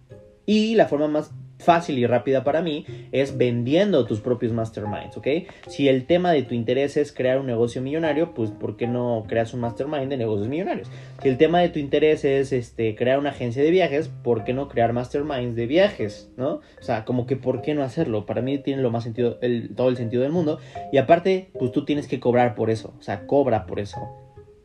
Y 0.46 0.76
la 0.76 0.86
forma 0.86 1.08
más 1.08 1.32
fácil 1.62 1.98
y 1.98 2.06
rápida 2.06 2.44
para 2.44 2.62
mí 2.62 2.84
es 3.12 3.38
vendiendo 3.38 4.04
tus 4.06 4.20
propios 4.20 4.52
masterminds, 4.52 5.16
¿ok? 5.16 5.26
Si 5.68 5.88
el 5.88 6.06
tema 6.06 6.32
de 6.32 6.42
tu 6.42 6.54
interés 6.54 6.96
es 6.96 7.12
crear 7.12 7.38
un 7.38 7.46
negocio 7.46 7.82
millonario, 7.82 8.34
pues 8.34 8.50
¿por 8.50 8.76
qué 8.76 8.86
no 8.86 9.24
creas 9.26 9.54
un 9.54 9.60
mastermind 9.60 10.08
de 10.08 10.16
negocios 10.16 10.48
millonarios? 10.48 10.90
Si 11.22 11.28
el 11.28 11.38
tema 11.38 11.60
de 11.60 11.68
tu 11.68 11.78
interés 11.78 12.24
es 12.24 12.52
este, 12.52 12.94
crear 12.94 13.18
una 13.18 13.30
agencia 13.30 13.62
de 13.62 13.70
viajes, 13.70 14.08
¿por 14.08 14.44
qué 14.44 14.52
no 14.52 14.68
crear 14.68 14.92
masterminds 14.92 15.56
de 15.56 15.66
viajes, 15.66 16.30
¿no? 16.36 16.60
O 16.78 16.82
sea, 16.82 17.04
como 17.04 17.26
que 17.26 17.36
¿por 17.36 17.62
qué 17.62 17.74
no 17.74 17.82
hacerlo? 17.82 18.26
Para 18.26 18.42
mí 18.42 18.58
tiene 18.58 18.82
lo 18.82 18.90
más 18.90 19.04
sentido, 19.04 19.38
todo 19.76 19.88
el 19.88 19.96
sentido 19.96 20.22
del 20.22 20.32
mundo. 20.32 20.58
Y 20.92 20.98
aparte, 20.98 21.50
pues 21.58 21.72
tú 21.72 21.84
tienes 21.84 22.08
que 22.08 22.20
cobrar 22.20 22.54
por 22.54 22.70
eso, 22.70 22.94
o 22.98 23.02
sea, 23.02 23.26
cobra 23.26 23.66
por 23.66 23.80
eso 23.80 23.98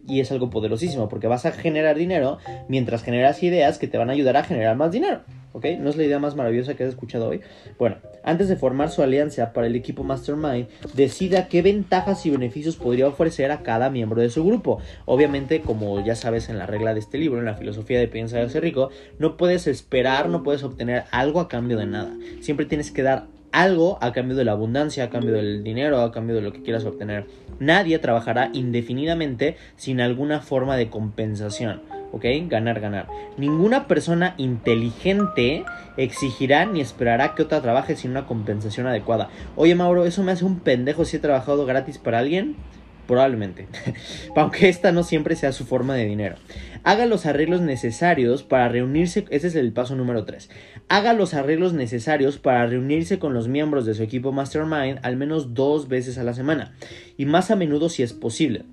y 0.07 0.21
es 0.21 0.31
algo 0.31 0.49
poderosísimo 0.49 1.09
porque 1.09 1.27
vas 1.27 1.45
a 1.45 1.51
generar 1.51 1.97
dinero 1.97 2.37
mientras 2.67 3.03
generas 3.03 3.43
ideas 3.43 3.77
que 3.77 3.87
te 3.87 3.97
van 3.97 4.09
a 4.09 4.13
ayudar 4.13 4.37
a 4.37 4.43
generar 4.43 4.75
más 4.75 4.91
dinero. 4.91 5.21
¿Ok? 5.57 5.65
No 5.79 5.89
es 5.89 5.97
la 5.97 6.03
idea 6.03 6.19
más 6.19 6.35
maravillosa 6.35 6.75
que 6.75 6.83
has 6.83 6.89
escuchado 6.89 7.29
hoy. 7.29 7.41
Bueno, 7.77 7.97
antes 8.23 8.47
de 8.47 8.55
formar 8.55 8.89
su 8.89 9.01
alianza 9.01 9.53
para 9.53 9.67
el 9.67 9.75
equipo 9.75 10.03
Mastermind, 10.03 10.67
decida 10.93 11.47
qué 11.47 11.61
ventajas 11.61 12.25
y 12.25 12.29
beneficios 12.29 12.75
podría 12.75 13.07
ofrecer 13.07 13.51
a 13.51 13.63
cada 13.63 13.89
miembro 13.89 14.21
de 14.21 14.29
su 14.29 14.45
grupo. 14.45 14.79
Obviamente, 15.05 15.61
como 15.61 16.03
ya 16.03 16.15
sabes 16.15 16.49
en 16.49 16.57
la 16.57 16.67
regla 16.67 16.93
de 16.93 16.99
este 16.99 17.17
libro, 17.17 17.39
en 17.39 17.45
la 17.45 17.55
filosofía 17.55 17.99
de 17.99 18.07
Piensa 18.07 18.41
y 18.41 18.49
ser 18.49 18.63
rico, 18.63 18.89
no 19.19 19.35
puedes 19.35 19.67
esperar, 19.67 20.29
no 20.29 20.43
puedes 20.43 20.63
obtener 20.63 21.05
algo 21.11 21.39
a 21.39 21.47
cambio 21.47 21.77
de 21.77 21.87
nada. 21.87 22.15
Siempre 22.41 22.65
tienes 22.65 22.91
que 22.91 23.03
dar 23.03 23.25
algo 23.51 23.97
a 24.01 24.11
cambio 24.13 24.35
de 24.35 24.45
la 24.45 24.51
abundancia, 24.51 25.05
a 25.05 25.09
cambio 25.09 25.33
del 25.33 25.63
dinero, 25.63 26.01
a 26.01 26.11
cambio 26.11 26.35
de 26.35 26.41
lo 26.41 26.53
que 26.53 26.61
quieras 26.61 26.85
obtener. 26.85 27.25
Nadie 27.59 27.97
trabajará 27.97 28.51
indefinidamente 28.53 29.57
sin 29.75 30.01
alguna 30.01 30.41
forma 30.41 30.77
de 30.77 30.89
compensación. 30.89 31.96
¿Ok? 32.11 32.25
Ganar, 32.47 32.79
ganar. 32.79 33.07
Ninguna 33.37 33.87
persona 33.87 34.33
inteligente 34.37 35.65
exigirá 35.97 36.65
ni 36.65 36.81
esperará 36.81 37.35
que 37.35 37.43
otra 37.43 37.61
trabaje 37.61 37.95
sin 37.95 38.11
una 38.11 38.25
compensación 38.25 38.87
adecuada. 38.87 39.29
Oye, 39.55 39.75
Mauro, 39.75 40.05
¿eso 40.05 40.23
me 40.23 40.31
hace 40.31 40.45
un 40.45 40.59
pendejo 40.59 41.05
si 41.05 41.17
he 41.17 41.19
trabajado 41.19 41.65
gratis 41.65 41.97
para 41.97 42.19
alguien? 42.19 42.55
Probablemente. 43.07 43.67
Aunque 44.35 44.67
esta 44.67 44.91
no 44.91 45.03
siempre 45.03 45.35
sea 45.35 45.53
su 45.53 45.65
forma 45.65 45.95
de 45.95 46.05
dinero. 46.05 46.35
Haga 46.83 47.05
los 47.05 47.25
arreglos 47.25 47.61
necesarios 47.61 48.43
para 48.43 48.67
reunirse. 48.67 49.25
Ese 49.29 49.47
es 49.47 49.55
el 49.55 49.71
paso 49.71 49.95
número 49.95 50.25
3. 50.25 50.49
Haga 50.89 51.13
los 51.13 51.33
arreglos 51.33 51.73
necesarios 51.73 52.37
para 52.37 52.65
reunirse 52.67 53.17
con 53.17 53.33
los 53.33 53.47
miembros 53.47 53.85
de 53.85 53.93
su 53.93 54.03
equipo 54.03 54.33
Mastermind 54.33 54.99
al 55.03 55.15
menos 55.15 55.53
dos 55.53 55.87
veces 55.87 56.17
a 56.17 56.23
la 56.23 56.33
semana. 56.33 56.73
Y 57.15 57.25
más 57.25 57.49
a 57.49 57.55
menudo 57.55 57.87
si 57.87 58.03
es 58.03 58.11
posible 58.11 58.65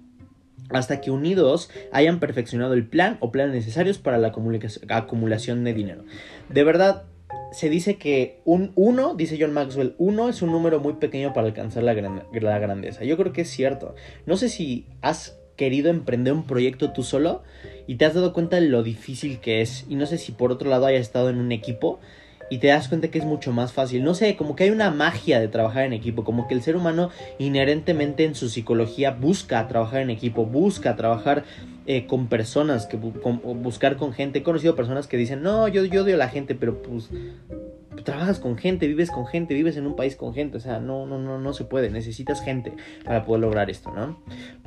hasta 0.71 1.01
que 1.01 1.11
unidos 1.11 1.71
hayan 1.93 2.21
perfeccionado 2.21 2.75
el 2.75 2.87
plan 2.87 3.19
o 3.21 3.31
planes 3.31 3.55
necesarios 3.55 3.99
para 3.99 4.19
la 4.19 4.33
acumulación 4.89 5.65
de 5.65 5.75
dinero. 5.75 6.05
De 6.49 6.65
verdad, 6.65 7.05
se 7.53 7.69
dice 7.69 7.97
que 7.97 8.41
un 8.45 8.73
1, 8.75 9.15
dice 9.15 9.39
John 9.41 9.53
Maxwell, 9.53 9.95
1 9.99 10.29
es 10.29 10.43
un 10.43 10.51
número 10.51 10.81
muy 10.81 10.95
pequeño 10.95 11.33
para 11.33 11.47
alcanzar 11.47 11.85
la, 11.85 11.95
la 11.95 12.59
grandeza. 12.59 13.05
Yo 13.05 13.17
creo 13.17 13.33
que 13.33 13.43
es 13.43 13.51
cierto. 13.51 13.95
No 14.27 14.37
sé 14.37 14.49
si 14.49 14.87
has 15.03 15.39
querido 15.57 15.89
emprender 15.89 16.33
un 16.33 16.47
proyecto 16.47 16.93
tú 16.93 17.05
solo 17.05 17.43
y 17.87 17.95
te 17.95 18.05
has 18.05 18.15
dado 18.15 18.33
cuenta 18.33 18.57
de 18.57 18.69
lo 18.69 18.83
difícil 18.83 19.39
que 19.39 19.61
es. 19.61 19.87
Y 19.89 19.95
no 19.95 20.07
sé 20.07 20.19
si 20.19 20.33
por 20.33 20.51
otro 20.51 20.69
lado 20.69 20.87
hayas 20.87 21.03
estado 21.03 21.31
en 21.31 21.39
un 21.39 21.53
equipo 21.53 22.01
y 22.51 22.59
te 22.59 22.69
das 22.69 22.89
cuenta 22.89 23.09
que 23.09 23.19
es 23.19 23.25
mucho 23.25 23.53
más 23.53 23.73
fácil. 23.73 24.05
No 24.05 24.15
sé, 24.15 24.37
como 24.37 24.57
que 24.57 24.65
hay 24.65 24.71
una 24.71 24.91
magia 24.91 25.41
de 25.41 25.49
trabajar 25.49 25.85
en 25.85 25.93
equipo, 25.93 26.25
como 26.25 26.47
que 26.47 26.55
el 26.55 26.63
ser 26.63 26.77
humano 26.77 27.11
inherentemente 27.39 28.25
en 28.25 28.35
su 28.35 28.49
psicología 28.49 29.11
busca 29.13 29.67
trabajar 29.69 30.01
en 30.01 30.11
equipo, 30.11 30.47
busca 30.47 30.97
trabajar 30.97 31.45
eh, 31.87 32.07
con 32.07 32.29
personas, 32.29 32.87
que 32.87 32.97
buscar 32.97 33.97
con 33.97 34.13
gente. 34.13 34.41
He 34.41 34.43
conocido 34.43 34.77
personas 34.77 35.07
que 35.07 35.17
dicen, 35.17 35.43
no, 35.43 35.69
yo, 35.69 35.85
yo 35.85 36.03
odio 36.03 36.15
a 36.15 36.19
la 36.19 36.29
gente, 36.29 36.55
pero 36.55 36.83
pues 36.83 37.11
trabajas 38.03 38.39
con 38.39 38.57
gente, 38.57 38.87
vives 38.87 39.11
con 39.11 39.27
gente, 39.27 39.55
vives 39.55 39.77
en 39.77 39.87
un 39.87 39.97
país 39.97 40.17
con 40.17 40.35
gente, 40.35 40.57
o 40.57 40.61
sea, 40.61 40.81
no, 40.81 41.07
no, 41.07 41.19
no, 41.19 41.39
no 41.39 41.53
se 41.53 41.65
puede, 41.65 41.91
necesitas 41.91 42.43
gente 42.43 42.73
para 43.05 43.25
poder 43.25 43.43
lograr 43.43 43.71
esto, 43.71 43.93
¿no? 43.93 44.19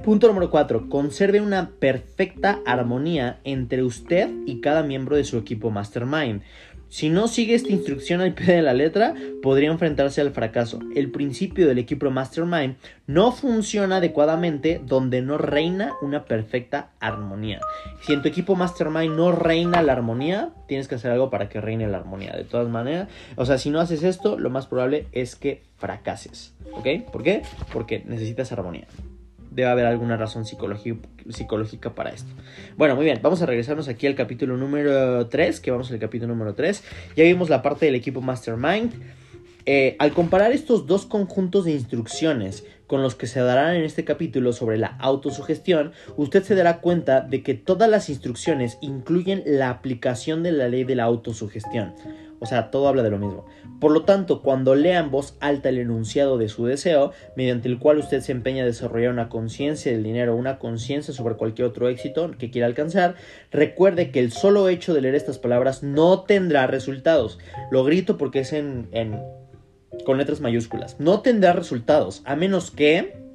Punto 0.04 0.28
número 0.28 0.50
4, 0.50 0.90
conserve 0.90 1.42
una 1.42 1.72
perfecta 1.80 2.60
armonía 2.66 3.40
entre 3.44 3.84
usted 3.84 4.30
y 4.46 4.62
cada 4.62 4.84
miembro 4.84 5.16
de 5.16 5.24
su 5.24 5.38
equipo 5.38 5.70
Mastermind. 5.70 6.42
Si 6.90 7.10
no 7.10 7.28
sigue 7.28 7.54
esta 7.54 7.70
instrucción 7.70 8.22
al 8.22 8.34
pie 8.34 8.56
de 8.56 8.62
la 8.62 8.74
letra, 8.74 9.14
podría 9.42 9.70
enfrentarse 9.70 10.22
al 10.22 10.32
fracaso. 10.32 10.80
El 10.96 11.12
principio 11.12 11.68
del 11.68 11.80
equipo 11.80 12.10
Mastermind 12.10 12.76
no 13.08 13.32
funciona 13.32 13.98
adecuadamente 13.98 14.82
donde 14.86 15.22
no 15.22 15.38
reina 15.38 15.94
una 16.02 16.26
perfecta 16.26 16.92
armonía. 17.00 17.60
Si 18.02 18.14
en 18.14 18.22
tu 18.22 18.30
equipo 18.30 18.56
Mastermind 18.56 19.16
no 19.16 19.32
reina 19.32 19.82
la 19.82 19.94
armonía, 19.94 20.50
tienes 20.68 20.88
que 20.88 20.96
hacer 20.96 21.12
algo 21.12 21.30
para 21.30 21.50
que 21.50 21.62
reine 21.62 21.88
la 21.88 21.98
armonía. 21.98 22.34
De 22.34 22.44
todas 22.44 22.70
maneras, 22.70 23.10
o 23.36 23.46
sea, 23.46 23.58
si 23.58 23.70
no 23.70 23.80
haces 23.80 24.04
esto, 24.04 24.40
lo 24.40 24.50
más 24.50 24.68
probable 24.68 25.08
es 25.12 25.36
que 25.36 25.64
fracases. 25.78 26.54
¿Ok? 26.72 27.12
¿Por 27.12 27.24
qué? 27.24 27.42
Porque 27.74 28.04
necesitas 28.06 28.52
armonía 28.52 28.88
debe 29.58 29.70
haber 29.70 29.88
alguna 29.88 30.18
razón 30.18 30.46
psicológica 30.46 31.96
para 31.96 32.12
esto. 32.12 32.30
Bueno, 32.78 32.96
muy 32.96 33.06
bien, 33.06 33.20
vamos 33.24 33.42
a 33.42 33.48
regresarnos 33.48 33.88
aquí 33.88 34.06
al 34.06 34.14
capítulo 34.14 34.56
número 34.56 35.26
3, 35.28 35.60
que 35.60 35.72
vamos 35.72 35.92
al 35.92 35.98
capítulo 35.98 36.36
número 36.36 36.54
3. 36.54 36.84
Ya 37.16 37.24
vimos 37.24 37.50
la 37.50 37.64
parte 37.64 37.88
del 37.88 37.96
equipo 37.96 38.22
Mastermind. 38.22 38.94
Eh, 39.66 39.96
al 39.98 40.14
comparar 40.14 40.52
estos 40.52 40.86
dos 40.86 41.08
conjuntos 41.08 41.66
de 41.66 41.72
instrucciones 41.72 42.66
con 42.86 43.02
los 43.02 43.16
que 43.16 43.26
se 43.26 43.40
darán 43.40 43.76
en 43.76 43.84
este 43.84 44.06
capítulo 44.06 44.54
sobre 44.54 44.78
la 44.78 44.96
autosugestión, 45.00 45.92
usted 46.18 46.44
se 46.44 46.54
dará 46.54 46.80
cuenta 46.80 47.22
de 47.22 47.42
que 47.42 47.56
todas 47.56 47.90
las 47.90 48.10
instrucciones 48.10 48.78
incluyen 48.82 49.42
la 49.46 49.72
aplicación 49.72 50.44
de 50.44 50.52
la 50.52 50.70
ley 50.70 50.84
de 50.84 50.96
la 50.96 51.06
autosugestión. 51.06 51.96
O 52.40 52.46
sea, 52.46 52.70
todo 52.70 52.88
habla 52.88 53.04
de 53.04 53.10
lo 53.10 53.18
mismo. 53.18 53.46
Por 53.80 53.92
lo 53.92 54.04
tanto, 54.04 54.42
cuando 54.42 54.76
lea 54.76 55.00
en 55.00 55.12
voz 55.12 55.38
alta 55.40 55.70
el 55.70 55.78
enunciado 55.78 56.38
de 56.38 56.50
su 56.50 56.66
deseo, 56.66 57.12
mediante 57.36 57.68
el 57.68 57.80
cual 57.80 57.98
usted 57.98 58.22
se 58.22 58.32
empeña 58.32 58.64
a 58.64 58.66
desarrollar 58.66 59.12
una 59.12 59.30
conciencia 59.30 59.92
del 59.92 60.04
dinero, 60.04 60.36
una 60.36 60.60
conciencia 60.60 61.14
sobre 61.14 61.36
cualquier 61.36 61.68
otro 61.68 61.90
éxito 61.90 62.32
que 62.38 62.52
quiera 62.52 62.68
alcanzar, 62.68 63.16
recuerde 63.52 64.12
que 64.12 64.20
el 64.20 64.32
solo 64.32 64.70
hecho 64.70 64.94
de 64.94 65.02
leer 65.02 65.16
estas 65.16 65.40
palabras 65.40 65.84
no 65.84 66.22
tendrá 66.22 66.68
resultados. 66.68 67.40
Lo 67.72 67.84
grito 67.84 68.18
porque 68.18 68.40
es 68.40 68.54
en, 68.54 68.88
en 68.92 69.20
con 70.06 70.18
letras 70.18 70.42
mayúsculas. 70.42 71.00
No 71.00 71.22
tendrá 71.22 71.54
resultados, 71.54 72.22
a 72.26 72.36
menos 72.36 72.72
que 72.72 73.27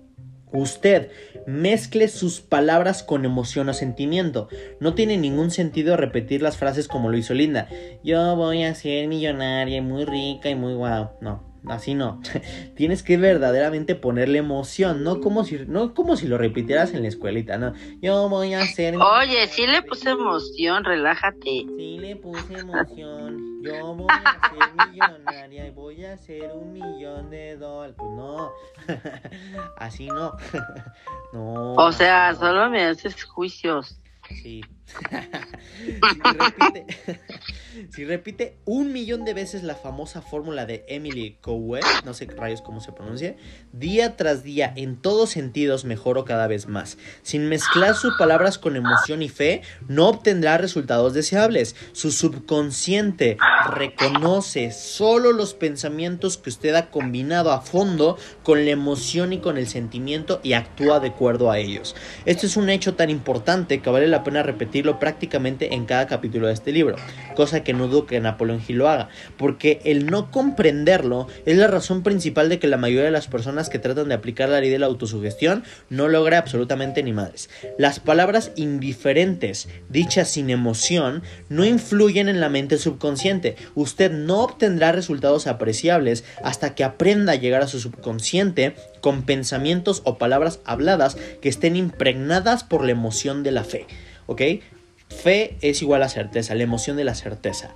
usted 0.53 1.11
mezcle 1.47 2.09
sus 2.09 2.41
palabras 2.41 3.03
con 3.03 3.25
emoción 3.25 3.69
o 3.69 3.75
sentimiento. 3.75 4.49
No 4.81 4.95
tiene 4.95 5.17
ningún 5.17 5.51
sentido 5.51 5.97
repetir 5.97 6.43
las 6.43 6.57
frases 6.57 6.89
como 6.89 7.11
lo 7.11 7.17
hizo 7.17 7.35
Linda. 7.35 7.69
Yo 8.03 8.37
voy 8.37 8.65
a 8.65 8.75
ser 8.75 9.09
millonaria 9.09 9.79
y 9.79 9.81
muy 9.81 10.05
rica 10.05 10.49
y 10.51 10.55
muy 10.55 10.75
guau. 10.75 11.11
No, 11.21 11.52
así 11.69 11.95
no. 11.95 12.21
Tienes 12.77 13.03
que 13.03 13.17
verdaderamente 13.17 13.95
ponerle 13.95 14.39
emoción, 14.39 15.05
no 15.05 15.21
como 15.21 15.45
si 15.45 15.59
no 15.67 15.95
como 15.95 16.17
si 16.17 16.27
lo 16.27 16.39
repitieras 16.39 16.95
en 16.95 17.03
la 17.03 17.09
escuelita, 17.09 17.59
no. 17.59 17.73
Yo 18.01 18.29
voy 18.29 18.55
a 18.55 18.67
ser 18.67 18.97
Oye, 18.97 19.47
sí 19.49 19.67
le 19.67 19.83
puse 19.83 20.11
emoción, 20.11 20.85
relájate. 20.85 21.67
Sí 21.77 21.99
le 21.99 22.17
puse 22.17 22.55
emoción. 22.55 23.63
Yo 23.63 23.95
voy 23.95 24.09
a 24.11 24.51
ser 24.51 24.89
millonaria 24.89 25.67
y 25.67 25.71
voy 25.71 26.05
a 26.05 26.15
hacer 26.15 26.51
un 26.53 26.73
millón 26.73 27.31
de 27.31 27.57
dólares. 27.57 27.95
Pues 27.97 28.11
no. 28.11 28.53
así 29.77 30.07
no. 30.09 30.37
no. 31.33 31.75
O 31.75 31.93
sea, 31.93 32.35
solo 32.35 32.69
me 32.71 32.85
haces 32.85 33.23
juicios. 33.25 34.01
Sí. 34.43 34.63
si, 37.91 38.05
repite, 38.05 38.57
un 38.65 38.93
millón 38.93 39.25
de 39.25 39.35
veces 39.35 39.63
la 39.63 39.75
famosa 39.75 40.23
fórmula 40.23 40.67
de 40.67 40.85
Emily 40.89 41.37
Cowell, 41.41 41.85
no 42.05 42.15
sé 42.15 42.27
rayos 42.27 42.63
cómo 42.63 42.81
se 42.81 42.93
pronuncia, 42.93 43.37
día 43.73 44.17
tras 44.17 44.43
día, 44.43 44.73
en 44.77 44.97
todos 44.97 45.31
sentidos, 45.31 45.85
mejoro 45.85 46.25
cada 46.25 46.47
vez 46.47 46.67
más. 46.67 46.99
Sin 47.23 47.49
mezclar 47.49 47.95
sus 47.95 48.17
palabras 48.17 48.59
con 48.59 48.77
emoción 48.77 49.23
y 49.23 49.29
fe, 49.29 49.63
no 49.89 50.09
obtendrá 50.09 50.59
resultados 50.59 51.15
deseables. 51.15 51.77
Su 51.93 52.11
subconsciente 52.11 53.37
reconoce 53.75 54.71
solo 54.71 55.33
los 55.33 55.55
pensamientos 55.55 56.37
que 56.37 56.51
usted 56.51 56.75
ha 56.75 56.91
combinado 56.91 57.53
a 57.53 57.61
fondo 57.61 58.17
con 58.43 58.65
la 58.65 58.71
emoción 58.71 59.33
y 59.33 59.39
con 59.39 59.59
el 59.59 59.67
sentimiento 59.67 60.41
y 60.43 60.53
actúa 60.53 61.01
de 61.01 61.09
acuerdo 61.09 61.51
a 61.51 61.59
ellos. 61.59 61.95
Esto 62.27 62.47
es 62.47 62.57
un 62.57 62.71
hecho 62.71 62.95
tan 62.95 63.11
importante 63.11 63.81
que 63.81 63.91
vale 63.91 64.09
la 64.09 64.25
pena 64.25 64.43
prácticamente 64.99 65.75
en 65.75 65.85
cada 65.85 66.07
capítulo 66.07 66.47
de 66.47 66.55
este 66.55 66.73
libro, 66.73 66.97
cosa 67.35 67.65
que 67.65 67.73
no 67.73 67.89
dudo 67.89 68.07
que 68.07 68.21
Napoleón 68.21 68.63
Hill 68.67 68.79
lo 68.79 68.89
haga, 68.89 69.09
porque 69.37 69.81
el 69.85 70.07
no 70.07 70.31
comprenderlo 70.31 71.29
es 71.47 71.57
la 71.57 71.67
razón 71.67 72.03
principal 72.03 72.49
de 72.49 72.59
que 72.59 72.67
la 72.67 72.77
mayoría 72.77 73.05
de 73.05 73.11
las 73.11 73.29
personas 73.29 73.69
que 73.69 73.79
tratan 73.79 74.09
de 74.09 74.15
aplicar 74.15 74.49
la 74.49 74.61
ley 74.61 74.71
de 74.71 74.79
la 74.79 74.87
autosugestión 74.87 75.65
no 75.91 76.09
logra 76.09 76.39
absolutamente 76.39 77.03
ni 77.03 77.13
madres. 77.13 77.51
Las 77.79 78.01
palabras 78.01 78.53
indiferentes, 78.57 79.69
dichas 79.89 80.29
sin 80.29 80.51
emoción, 80.51 81.23
no 81.49 81.65
influyen 81.65 82.29
en 82.29 82.41
la 82.41 82.49
mente 82.49 82.79
subconsciente. 82.79 83.57
Usted 83.75 84.11
no 84.11 84.43
obtendrá 84.43 84.93
resultados 84.93 85.47
apreciables 85.47 86.25
hasta 86.43 86.75
que 86.75 86.85
aprenda 86.85 87.33
a 87.33 87.37
llegar 87.37 87.63
a 87.63 87.67
su 87.67 87.81
subconsciente 87.81 88.75
con 89.01 89.23
pensamientos 89.23 90.03
o 90.05 90.19
palabras 90.19 90.61
habladas 90.65 91.17
que 91.41 91.49
estén 91.49 91.77
impregnadas 91.77 92.65
por 92.65 92.85
la 92.85 92.93
emoción 92.93 93.43
de 93.43 93.51
la 93.51 93.65
fe. 93.65 93.87
¿Ok? 94.27 94.43
Fe 95.09 95.57
es 95.61 95.83
igual 95.83 96.03
a 96.03 96.09
certeza, 96.09 96.55
la 96.55 96.63
emoción 96.63 96.97
de 96.97 97.05
la 97.05 97.15
certeza. 97.15 97.75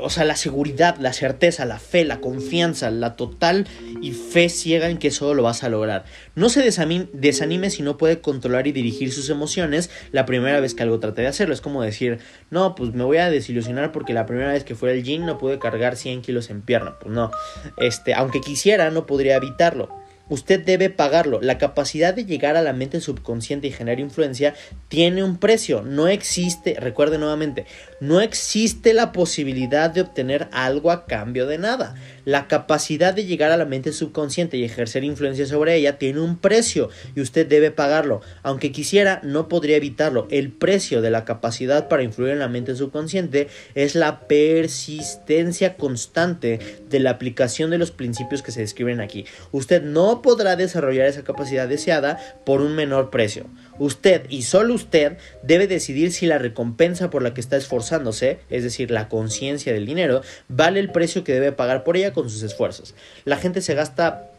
O 0.00 0.10
sea, 0.10 0.24
la 0.24 0.36
seguridad, 0.36 0.96
la 0.98 1.12
certeza, 1.12 1.64
la 1.64 1.78
fe, 1.78 2.04
la 2.04 2.20
confianza, 2.20 2.90
la 2.90 3.16
total 3.16 3.66
y 4.00 4.12
fe 4.12 4.48
ciega 4.48 4.88
en 4.88 4.98
que 4.98 5.10
solo 5.10 5.34
lo 5.34 5.42
vas 5.42 5.64
a 5.64 5.68
lograr. 5.68 6.04
No 6.36 6.50
se 6.50 6.62
desanime 6.62 7.70
si 7.70 7.82
no 7.82 7.96
puede 7.96 8.20
controlar 8.20 8.66
y 8.68 8.72
dirigir 8.72 9.12
sus 9.12 9.28
emociones 9.28 9.90
la 10.12 10.24
primera 10.24 10.60
vez 10.60 10.74
que 10.74 10.84
algo 10.84 11.00
trate 11.00 11.22
de 11.22 11.28
hacerlo. 11.28 11.52
Es 11.52 11.60
como 11.60 11.82
decir, 11.82 12.20
no, 12.50 12.76
pues 12.76 12.94
me 12.94 13.02
voy 13.02 13.16
a 13.16 13.30
desilusionar 13.30 13.90
porque 13.90 14.14
la 14.14 14.26
primera 14.26 14.52
vez 14.52 14.62
que 14.62 14.76
fue 14.76 14.92
al 14.92 15.02
gym 15.02 15.26
no 15.26 15.38
pude 15.38 15.58
cargar 15.58 15.96
100 15.96 16.22
kilos 16.22 16.50
en 16.50 16.62
pierna. 16.62 16.98
Pues 17.00 17.12
no, 17.12 17.32
este, 17.78 18.14
aunque 18.14 18.40
quisiera, 18.40 18.90
no 18.90 19.04
podría 19.04 19.36
evitarlo 19.36 20.01
usted 20.28 20.64
debe 20.64 20.90
pagarlo. 20.90 21.40
La 21.40 21.58
capacidad 21.58 22.14
de 22.14 22.24
llegar 22.24 22.56
a 22.56 22.62
la 22.62 22.72
mente 22.72 23.00
subconsciente 23.00 23.66
y 23.66 23.72
generar 23.72 24.00
influencia 24.00 24.54
tiene 24.88 25.22
un 25.24 25.38
precio. 25.38 25.82
No 25.82 26.08
existe, 26.08 26.76
recuerde 26.78 27.18
nuevamente, 27.18 27.66
no 28.00 28.20
existe 28.20 28.94
la 28.94 29.12
posibilidad 29.12 29.90
de 29.90 30.00
obtener 30.02 30.48
algo 30.52 30.90
a 30.90 31.06
cambio 31.06 31.46
de 31.46 31.58
nada. 31.58 31.94
La 32.24 32.46
capacidad 32.46 33.14
de 33.14 33.24
llegar 33.24 33.50
a 33.50 33.56
la 33.56 33.64
mente 33.64 33.92
subconsciente 33.92 34.56
y 34.56 34.64
ejercer 34.64 35.02
influencia 35.02 35.46
sobre 35.46 35.74
ella 35.74 35.98
tiene 35.98 36.20
un 36.20 36.38
precio 36.38 36.88
y 37.16 37.20
usted 37.20 37.46
debe 37.46 37.70
pagarlo. 37.70 38.20
Aunque 38.42 38.70
quisiera, 38.70 39.20
no 39.24 39.48
podría 39.48 39.76
evitarlo. 39.76 40.28
El 40.30 40.52
precio 40.52 41.02
de 41.02 41.10
la 41.10 41.24
capacidad 41.24 41.88
para 41.88 42.04
influir 42.04 42.32
en 42.32 42.38
la 42.38 42.48
mente 42.48 42.76
subconsciente 42.76 43.48
es 43.74 43.94
la 43.94 44.20
persistencia 44.28 45.76
constante 45.76 46.60
de 46.88 47.00
la 47.00 47.10
aplicación 47.10 47.70
de 47.70 47.78
los 47.78 47.90
principios 47.90 48.42
que 48.42 48.52
se 48.52 48.60
describen 48.60 49.00
aquí. 49.00 49.24
Usted 49.50 49.82
podrá 50.22 50.56
desarrollar 50.56 51.06
esa 51.06 51.24
capacidad 51.24 51.68
deseada 51.68 52.18
por 52.44 52.60
un 52.60 52.74
menor 52.74 53.10
precio. 53.10 53.46
Usted 53.78 54.22
y 54.28 54.42
solo 54.42 54.74
usted 54.74 55.18
debe 55.42 55.66
decidir 55.66 56.12
si 56.12 56.26
la 56.26 56.38
recompensa 56.38 57.10
por 57.10 57.22
la 57.22 57.34
que 57.34 57.40
está 57.40 57.56
esforzándose, 57.56 58.38
es 58.48 58.62
decir, 58.62 58.90
la 58.90 59.08
conciencia 59.08 59.72
del 59.72 59.86
dinero, 59.86 60.22
vale 60.48 60.80
el 60.80 60.90
precio 60.90 61.24
que 61.24 61.34
debe 61.34 61.52
pagar 61.52 61.84
por 61.84 61.96
ella 61.96 62.12
con 62.12 62.30
sus 62.30 62.42
esfuerzos. 62.42 62.94
La 63.24 63.36
gente 63.36 63.60
se 63.60 63.74
gasta 63.74 64.30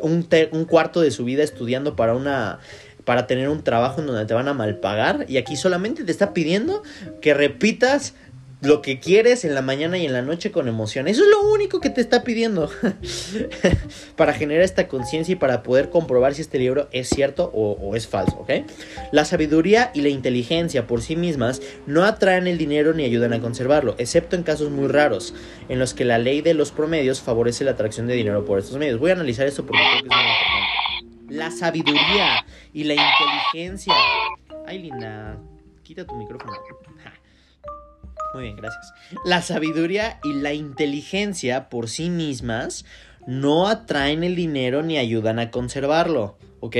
un, 0.00 0.28
un 0.52 0.64
cuarto 0.64 1.00
de 1.00 1.10
su 1.10 1.24
vida 1.24 1.42
estudiando 1.42 1.96
para 1.96 2.14
una 2.14 2.60
para 3.04 3.28
tener 3.28 3.48
un 3.48 3.62
trabajo 3.62 4.00
en 4.00 4.08
donde 4.08 4.26
te 4.26 4.34
van 4.34 4.48
a 4.48 4.52
malpagar 4.52 5.26
y 5.28 5.36
aquí 5.36 5.54
solamente 5.54 6.02
te 6.02 6.10
está 6.10 6.34
pidiendo 6.34 6.82
que 7.20 7.34
repitas 7.34 8.14
lo 8.62 8.80
que 8.80 8.98
quieres 8.98 9.44
en 9.44 9.54
la 9.54 9.60
mañana 9.60 9.98
y 9.98 10.06
en 10.06 10.12
la 10.12 10.22
noche 10.22 10.50
con 10.50 10.66
emoción. 10.66 11.08
Eso 11.08 11.22
es 11.22 11.28
lo 11.28 11.52
único 11.52 11.80
que 11.80 11.90
te 11.90 12.00
está 12.00 12.24
pidiendo 12.24 12.70
para 14.16 14.32
generar 14.32 14.62
esta 14.64 14.88
conciencia 14.88 15.32
y 15.32 15.36
para 15.36 15.62
poder 15.62 15.90
comprobar 15.90 16.34
si 16.34 16.40
este 16.40 16.58
libro 16.58 16.88
es 16.90 17.08
cierto 17.08 17.50
o, 17.52 17.94
es 17.94 18.08
falso, 18.08 18.36
¿ok? 18.38 18.50
La 19.12 19.24
sabiduría 19.24 19.90
y 19.92 20.00
la 20.00 20.08
inteligencia 20.08 20.86
por 20.86 21.02
sí 21.02 21.16
mismas 21.16 21.60
no 21.86 22.04
atraen 22.04 22.46
el 22.46 22.56
dinero 22.56 22.94
ni 22.94 23.04
ayudan 23.04 23.34
a 23.34 23.40
conservarlo, 23.40 23.94
excepto 23.98 24.36
en 24.36 24.42
casos 24.42 24.70
muy 24.70 24.88
raros, 24.88 25.34
en 25.68 25.78
los 25.78 25.92
que 25.92 26.04
la 26.04 26.18
ley 26.18 26.40
de 26.40 26.54
los 26.54 26.72
promedios 26.72 27.20
favorece 27.20 27.64
la 27.64 27.72
atracción 27.72 28.06
de 28.06 28.14
dinero 28.14 28.44
por 28.44 28.58
estos 28.58 28.78
medios. 28.78 28.98
Voy 28.98 29.10
a 29.10 29.14
analizar 29.14 29.46
esto 29.46 29.66
porque 29.66 29.82
creo 29.82 30.02
que 30.02 30.08
es 30.08 30.14
muy 30.14 30.24
importante. 30.24 31.36
La 31.36 31.50
sabiduría 31.50 32.46
y 32.72 32.84
la 32.84 32.94
inteligencia. 32.94 33.94
Ay, 34.66 34.78
linda, 34.78 35.38
quita 35.82 36.06
tu 36.06 36.14
micrófono. 36.14 36.52
Muy 38.36 38.44
bien, 38.44 38.56
gracias. 38.56 38.92
La 39.24 39.40
sabiduría 39.40 40.20
y 40.22 40.34
la 40.34 40.52
inteligencia 40.52 41.70
por 41.70 41.88
sí 41.88 42.10
mismas 42.10 42.84
no 43.26 43.66
atraen 43.66 44.24
el 44.24 44.36
dinero 44.36 44.82
ni 44.82 44.98
ayudan 44.98 45.38
a 45.38 45.50
conservarlo, 45.50 46.36
¿ok? 46.60 46.76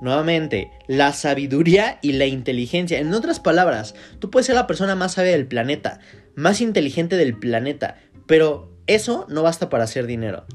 Nuevamente, 0.00 0.70
la 0.86 1.12
sabiduría 1.12 1.98
y 2.00 2.12
la 2.12 2.26
inteligencia. 2.26 3.00
En 3.00 3.12
otras 3.12 3.40
palabras, 3.40 3.96
tú 4.20 4.30
puedes 4.30 4.46
ser 4.46 4.54
la 4.54 4.68
persona 4.68 4.94
más 4.94 5.14
sabia 5.14 5.32
del 5.32 5.48
planeta, 5.48 5.98
más 6.36 6.60
inteligente 6.60 7.16
del 7.16 7.36
planeta, 7.36 7.96
pero 8.28 8.70
eso 8.86 9.26
no 9.28 9.42
basta 9.42 9.70
para 9.70 9.82
hacer 9.82 10.06
dinero. 10.06 10.46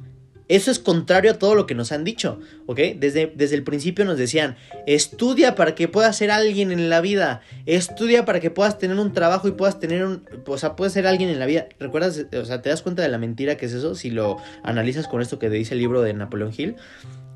Eso 0.50 0.72
es 0.72 0.80
contrario 0.80 1.32
a 1.32 1.34
todo 1.36 1.56
lo 1.56 1.66
que 1.66 1.76
nos 1.76 1.92
han 1.92 2.04
dicho, 2.04 2.40
¿ok? 2.66 2.80
Desde, 2.98 3.32
desde 3.36 3.56
el 3.56 3.64
principio 3.64 4.04
nos 4.04 4.18
decían, 4.18 4.58
estudia 4.88 5.56
para 5.56 5.76
que 5.76 5.88
puedas 5.88 6.18
ser 6.18 6.32
alguien 6.32 6.72
en 6.72 6.90
la 6.90 7.02
vida, 7.02 7.42
estudia 7.66 8.26
para 8.26 8.40
que 8.40 8.50
puedas 8.50 8.80
tener 8.80 8.98
un 8.98 9.14
trabajo 9.14 9.48
y 9.48 9.52
puedas 9.52 9.80
tener 9.80 10.04
un, 10.04 10.28
o 10.46 10.58
sea, 10.58 10.76
puedes 10.76 10.94
ser 10.94 11.08
alguien 11.08 11.30
en 11.30 11.40
la 11.40 11.46
vida. 11.46 11.70
¿Recuerdas, 11.80 12.26
o 12.34 12.46
sea, 12.46 12.62
te 12.62 12.70
das 12.70 12.82
cuenta 12.82 13.04
de 13.04 13.10
la 13.10 13.20
mentira 13.20 13.58
que 13.58 13.68
es 13.68 13.74
eso 13.74 13.96
si 13.96 14.10
lo 14.10 14.38
analizas 14.64 15.08
con 15.08 15.22
esto 15.22 15.40
que 15.40 15.50
te 15.50 15.56
dice 15.56 15.76
el 15.76 15.80
libro 15.80 16.02
de 16.02 16.14
Napoleón 16.14 16.52
Hill? 16.58 16.76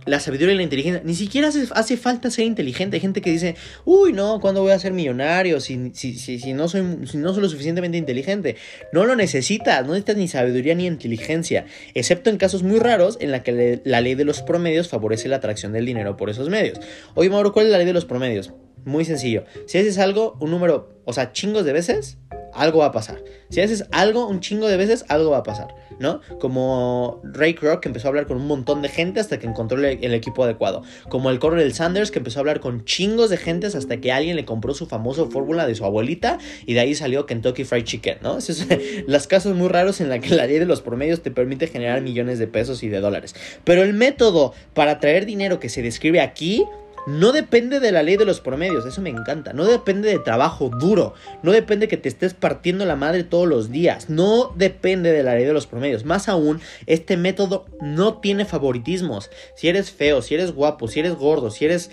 La 0.06 0.20
sabiduría 0.20 0.54
y 0.54 0.58
la 0.58 0.64
inteligencia. 0.64 1.02
Ni 1.04 1.16
siquiera 1.16 1.48
hace, 1.48 1.68
hace, 1.72 1.98
falta 1.98 2.30
ser 2.30 2.46
inteligente. 2.46 2.98
Hay 2.98 3.02
gente 3.02 3.22
que 3.22 3.32
dice, 3.32 3.56
uy, 3.86 4.14
no, 4.14 4.40
¿cuándo 4.40 4.62
voy 4.62 4.72
a 4.72 4.80
ser 4.80 4.94
millonario? 4.94 5.60
Si, 5.60 5.92
si, 5.94 6.18
si, 6.18 6.40
si, 6.40 6.54
no 6.54 6.68
soy, 6.68 7.08
si 7.08 7.18
no 7.18 7.34
soy 7.34 7.42
lo 7.42 7.50
suficientemente 7.50 7.98
inteligente. 7.98 8.56
No 8.92 9.06
lo 9.06 9.16
necesitas, 9.16 9.82
no 9.86 9.94
necesitas 9.94 10.18
ni 10.18 10.28
sabiduría 10.28 10.76
ni 10.76 10.88
inteligencia. 10.88 11.66
Excepto 11.94 12.30
en 12.30 12.38
casos 12.38 12.64
muy 12.64 12.80
raros 12.80 13.18
en 13.22 13.32
la 13.32 13.44
que 13.44 13.82
la 13.84 14.02
ley 14.02 14.16
de 14.16 14.26
los 14.26 14.42
promedios 14.42 14.90
favorece 14.90 15.28
la 15.28 15.38
atracción 15.38 15.74
del 15.74 15.86
dinero 15.86 16.18
por 16.18 16.30
esos 16.30 16.50
medios. 16.50 16.80
Oye, 17.16 17.30
Mauro, 17.30 17.54
¿cuál 17.54 17.68
es 17.68 17.72
la 17.72 17.78
ley 17.78 17.88
de 17.88 17.94
los 17.94 18.06
promedios? 18.06 18.54
Muy 18.86 19.06
sencillo. 19.06 19.46
Si 19.66 19.78
haces 19.78 19.98
algo, 19.98 20.38
un 20.42 20.52
número, 20.52 21.02
o 21.06 21.14
sea, 21.14 21.32
chingos 21.32 21.64
de 21.64 21.74
veces, 21.74 22.18
algo 22.56 22.80
va 22.80 22.88
a 22.88 22.92
pasar. 22.92 23.24
Si 23.50 23.62
haces 23.62 23.86
algo 23.92 24.28
un 24.28 24.40
chingo 24.40 24.68
de 24.68 24.78
veces, 24.78 25.06
algo 25.10 25.32
va 25.32 25.38
a 25.38 25.44
pasar, 25.44 25.76
¿no? 26.00 26.22
Como 26.40 27.22
Ray 27.24 27.54
Kroc 27.54 27.82
que 27.82 27.90
empezó 27.90 28.08
a 28.08 28.10
hablar 28.10 28.26
con 28.26 28.38
un 28.38 28.48
montón 28.48 28.82
de 28.82 28.90
gente 28.90 29.20
hasta 29.20 29.40
que 29.40 29.48
encontró 29.48 29.78
el, 29.78 30.14
equipo 30.14 30.44
adecuado. 30.44 30.84
Como 31.10 31.30
el 31.30 31.40
Coronel 31.40 31.74
Sanders 31.74 32.12
que 32.12 32.20
empezó 32.20 32.40
a 32.40 32.42
hablar 32.42 32.60
con 32.60 32.86
chingos 32.86 33.30
de 33.30 33.38
gentes 33.38 33.76
hasta 33.76 33.98
que 34.02 34.12
alguien 34.12 34.36
le 34.36 34.46
compró 34.46 34.74
su 34.74 34.88
famoso 34.88 35.30
fórmula 35.30 35.68
de 35.68 35.76
su 35.76 35.86
abuelita 35.86 36.40
y 36.66 36.74
de 36.74 36.80
ahí 36.80 36.96
salió 36.96 37.26
Kentucky 37.26 37.64
Fried 37.64 37.84
Chicken, 37.84 38.18
¿no? 38.22 38.38
Esos 38.38 38.58
son 38.58 38.70
los 39.08 39.28
casos 39.28 39.56
muy 39.56 39.68
raros 39.68 40.02
en 40.02 40.10
la 40.10 40.20
que 40.20 40.34
la 40.34 40.48
ley 40.48 40.60
de 40.60 40.66
los 40.66 40.82
promedios 40.82 41.22
te 41.22 41.32
permite 41.32 41.68
generar 41.68 42.02
millones 42.02 42.40
de 42.40 42.48
pesos 42.48 42.84
y 42.84 42.90
de 42.90 43.00
dólares. 43.00 43.36
Pero 43.64 43.84
el 43.84 43.94
método 43.94 44.54
para 44.74 45.00
traer 45.00 45.26
dinero 45.26 45.60
que 45.60 45.70
se 45.70 45.82
describe 45.82 46.22
aquí 46.22 46.66
no 47.06 47.32
depende 47.32 47.80
de 47.80 47.92
la 47.92 48.04
ley 48.04 48.18
de 48.18 48.26
los 48.26 48.40
promedios, 48.40 48.86
eso 48.86 49.02
me 49.02 49.10
encanta. 49.10 49.54
No 49.54 49.66
depende 49.66 50.10
de 50.10 50.20
trabajo 50.20 50.70
duro. 50.70 51.14
No 51.42 51.52
depende 51.52 51.88
que 51.88 51.98
te 51.98 52.10
estés 52.10 52.34
partiendo 52.34 52.86
la 52.86 52.96
madre 52.96 53.24
todos 53.24 53.48
los 53.48 53.72
días. 53.72 54.10
No 54.10 54.54
depende 54.56 55.12
de 55.12 55.24
la 55.24 55.36
ley 55.36 55.46
de 55.46 55.54
los 55.54 55.68
promedios. 55.68 56.06
Más 56.06 56.30
aún, 56.30 56.62
este 56.86 57.18
método 57.18 57.66
no 57.82 58.20
tiene 58.20 58.46
favoritismos. 58.46 59.30
Si 59.56 59.68
eres 59.68 59.92
feo, 59.92 60.22
si 60.22 60.36
eres 60.36 60.54
guapo, 60.54 60.88
si 60.88 61.00
eres 61.00 61.16
gordo, 61.16 61.52
si 61.52 61.66
eres 61.66 61.92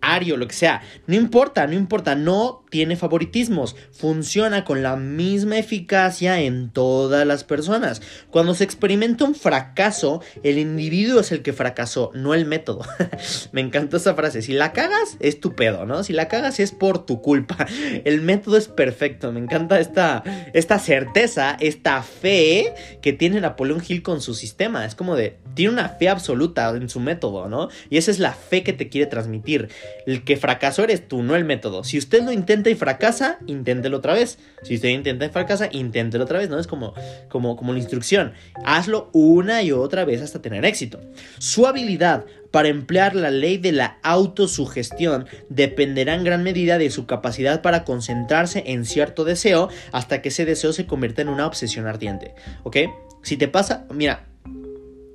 ario, 0.00 0.36
lo 0.36 0.48
que 0.48 0.54
sea. 0.54 0.82
No 1.06 1.14
importa, 1.14 1.66
no 1.66 1.74
importa, 1.74 2.14
no 2.14 2.64
tiene 2.70 2.96
favoritismos. 2.96 3.76
Funciona 3.92 4.64
con 4.64 4.82
la 4.82 4.96
misma 4.96 5.58
eficacia 5.58 6.40
en 6.40 6.70
todas 6.70 7.26
las 7.26 7.44
personas. 7.44 8.00
Cuando 8.30 8.54
se 8.54 8.64
experimenta 8.64 9.24
un 9.24 9.34
fracaso, 9.34 10.22
el 10.42 10.58
individuo 10.58 11.20
es 11.20 11.32
el 11.32 11.42
que 11.42 11.52
fracasó, 11.52 12.10
no 12.14 12.34
el 12.34 12.46
método. 12.46 12.82
Me 13.52 13.60
encantó 13.60 13.96
esa 13.96 14.14
frase. 14.14 14.42
Si 14.42 14.52
la 14.52 14.72
cagas, 14.72 15.16
es 15.20 15.40
tu 15.40 15.54
pedo, 15.54 15.86
¿no? 15.86 16.02
Si 16.04 16.12
la 16.12 16.28
cagas 16.28 16.60
es 16.60 16.72
por 16.72 17.04
tu 17.04 17.20
culpa. 17.20 17.66
El 18.04 18.22
método 18.22 18.56
es 18.56 18.68
perfecto. 18.68 19.32
Me 19.32 19.40
encanta 19.40 19.80
esta, 19.80 20.22
esta 20.54 20.78
certeza, 20.78 21.56
esta 21.60 22.02
fe 22.02 22.74
que 23.02 23.12
tiene 23.12 23.40
Napoleón 23.40 23.82
Hill 23.86 24.02
con 24.02 24.20
su 24.20 24.34
sistema. 24.34 24.84
Es 24.84 24.94
como 24.94 25.16
de, 25.16 25.38
tiene 25.54 25.72
una 25.72 25.88
fe 25.88 26.08
absoluta 26.08 26.68
en 26.70 26.88
su 26.88 27.00
método, 27.00 27.48
¿no? 27.48 27.68
Y 27.88 27.96
esa 27.96 28.10
es 28.10 28.18
la 28.18 28.32
fe 28.32 28.62
que 28.62 28.72
te 28.72 28.88
quiere 28.88 29.06
transmitir. 29.06 29.68
El 30.06 30.24
que 30.24 30.36
fracasó 30.36 30.84
eres 30.84 31.06
tú, 31.06 31.22
no 31.22 31.36
el 31.36 31.44
método. 31.44 31.84
Si 31.84 31.98
usted 31.98 32.22
lo 32.22 32.32
intenta 32.32 32.70
y 32.70 32.74
fracasa, 32.74 33.38
inténtelo 33.46 33.98
otra 33.98 34.14
vez. 34.14 34.38
Si 34.62 34.74
usted 34.74 34.88
intenta 34.88 35.26
y 35.26 35.28
fracasa, 35.28 35.68
inténtelo 35.70 36.24
otra 36.24 36.38
vez, 36.38 36.48
¿no? 36.48 36.58
Es 36.58 36.66
como, 36.66 36.94
como, 37.28 37.56
como 37.56 37.72
la 37.72 37.78
instrucción. 37.78 38.32
Hazlo 38.64 39.10
una 39.12 39.62
y 39.62 39.72
otra 39.72 40.04
vez 40.04 40.22
hasta 40.22 40.42
tener 40.42 40.64
éxito. 40.64 41.00
Su 41.38 41.66
habilidad 41.66 42.24
para 42.50 42.68
emplear 42.68 43.14
la 43.14 43.30
ley 43.30 43.58
de 43.58 43.72
la 43.72 43.98
autosugestión 44.02 45.26
dependerá 45.48 46.14
en 46.14 46.24
gran 46.24 46.42
medida 46.42 46.78
de 46.78 46.90
su 46.90 47.06
capacidad 47.06 47.62
para 47.62 47.84
concentrarse 47.84 48.64
en 48.66 48.84
cierto 48.84 49.24
deseo 49.24 49.68
hasta 49.92 50.20
que 50.22 50.30
ese 50.30 50.44
deseo 50.44 50.72
se 50.72 50.86
convierta 50.86 51.22
en 51.22 51.28
una 51.28 51.46
obsesión 51.46 51.86
ardiente. 51.86 52.34
¿Ok? 52.64 52.76
Si 53.22 53.36
te 53.36 53.48
pasa, 53.48 53.86
mira, 53.94 54.26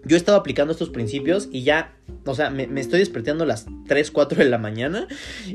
yo 0.06 0.16
he 0.16 0.20
estado 0.20 0.38
aplicando 0.38 0.72
estos 0.72 0.90
principios 0.90 1.50
y 1.52 1.64
ya, 1.64 1.95
o 2.26 2.34
sea, 2.34 2.50
me, 2.50 2.66
me, 2.68 2.82
estoy 2.82 3.00
despertando 3.00 3.44
a 3.44 3.48
las 3.48 3.68
3, 3.88 4.12
4 4.12 4.44
de 4.44 4.50
la 4.50 4.58
mañana 4.58 5.08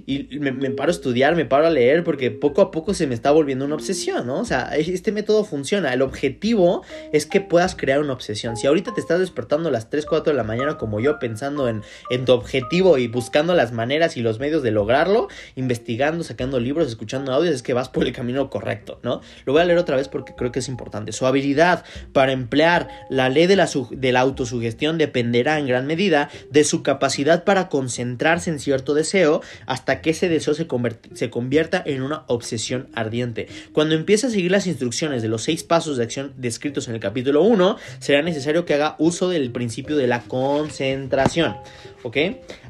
y 0.06 0.38
me, 0.38 0.52
me, 0.52 0.70
paro 0.70 0.90
a 0.90 0.92
estudiar, 0.92 1.34
me 1.34 1.44
paro 1.44 1.66
a 1.66 1.70
leer 1.70 2.04
porque 2.04 2.30
poco 2.30 2.62
a 2.62 2.70
poco 2.70 2.94
se 2.94 3.06
me 3.06 3.14
está 3.14 3.32
volviendo 3.32 3.64
una 3.64 3.74
obsesión, 3.74 4.26
¿no? 4.26 4.40
O 4.40 4.44
sea, 4.44 4.70
este 4.76 5.10
método 5.10 5.44
funciona. 5.44 5.92
El 5.92 6.02
objetivo 6.02 6.84
es 7.12 7.26
que 7.26 7.40
puedas 7.40 7.74
crear 7.74 8.00
una 8.00 8.12
obsesión. 8.12 8.56
Si 8.56 8.66
ahorita 8.66 8.94
te 8.94 9.00
estás 9.00 9.18
despertando 9.18 9.68
a 9.68 9.72
las 9.72 9.90
3, 9.90 10.06
4 10.06 10.32
de 10.32 10.36
la 10.36 10.44
mañana 10.44 10.78
como 10.78 11.00
yo 11.00 11.18
pensando 11.18 11.68
en, 11.68 11.82
en 12.08 12.24
tu 12.24 12.32
objetivo 12.32 12.98
y 12.98 13.08
buscando 13.08 13.54
las 13.54 13.72
maneras 13.72 14.16
y 14.16 14.22
los 14.22 14.38
medios 14.38 14.62
de 14.62 14.70
lograrlo, 14.70 15.28
investigando, 15.56 16.22
sacando 16.22 16.60
libros, 16.60 16.88
escuchando 16.88 17.32
audios, 17.32 17.56
es 17.56 17.62
que 17.62 17.74
vas 17.74 17.88
por 17.88 18.04
el 18.04 18.12
camino 18.12 18.48
correcto, 18.48 19.00
¿no? 19.02 19.20
Lo 19.44 19.52
voy 19.52 19.62
a 19.62 19.64
leer 19.64 19.78
otra 19.78 19.96
vez 19.96 20.08
porque 20.08 20.34
creo 20.36 20.52
que 20.52 20.60
es 20.60 20.68
importante. 20.68 21.12
Su 21.12 21.26
habilidad 21.26 21.84
para 22.12 22.30
emplear 22.32 22.88
la 23.08 23.28
ley 23.28 23.46
de 23.46 23.56
la, 23.56 23.68
de 23.90 24.12
la 24.12 24.20
autosugestión 24.20 24.98
dependerá 24.98 25.58
en 25.58 25.66
gran 25.66 25.86
medida 25.86 26.30
de 26.50 26.64
su 26.64 26.82
capacidad 26.82 27.44
para 27.44 27.68
concentrarse 27.68 28.50
en 28.50 28.58
cierto 28.58 28.94
deseo 28.94 29.42
hasta 29.66 30.00
que 30.00 30.10
ese 30.10 30.28
deseo 30.28 30.54
se, 30.54 30.66
se, 31.14 31.30
convierta 31.30 31.82
en 31.84 32.02
una 32.02 32.24
obsesión 32.26 32.88
ardiente. 32.94 33.48
Cuando 33.72 33.94
empiece 33.94 34.26
a 34.26 34.30
seguir 34.30 34.50
las 34.50 34.66
instrucciones 34.66 35.22
de 35.22 35.28
los 35.28 35.42
seis 35.42 35.62
pasos 35.62 35.96
de 35.96 36.04
acción 36.04 36.32
descritos 36.36 36.88
en 36.88 36.94
el 36.94 37.00
capítulo 37.00 37.42
1, 37.42 37.76
será 37.98 38.22
necesario 38.22 38.64
que 38.64 38.74
haga 38.74 38.96
uso 38.98 39.28
del 39.28 39.50
principio 39.50 39.96
de 39.96 40.06
la 40.06 40.22
concentración. 40.22 41.56
¿Ok? 42.02 42.16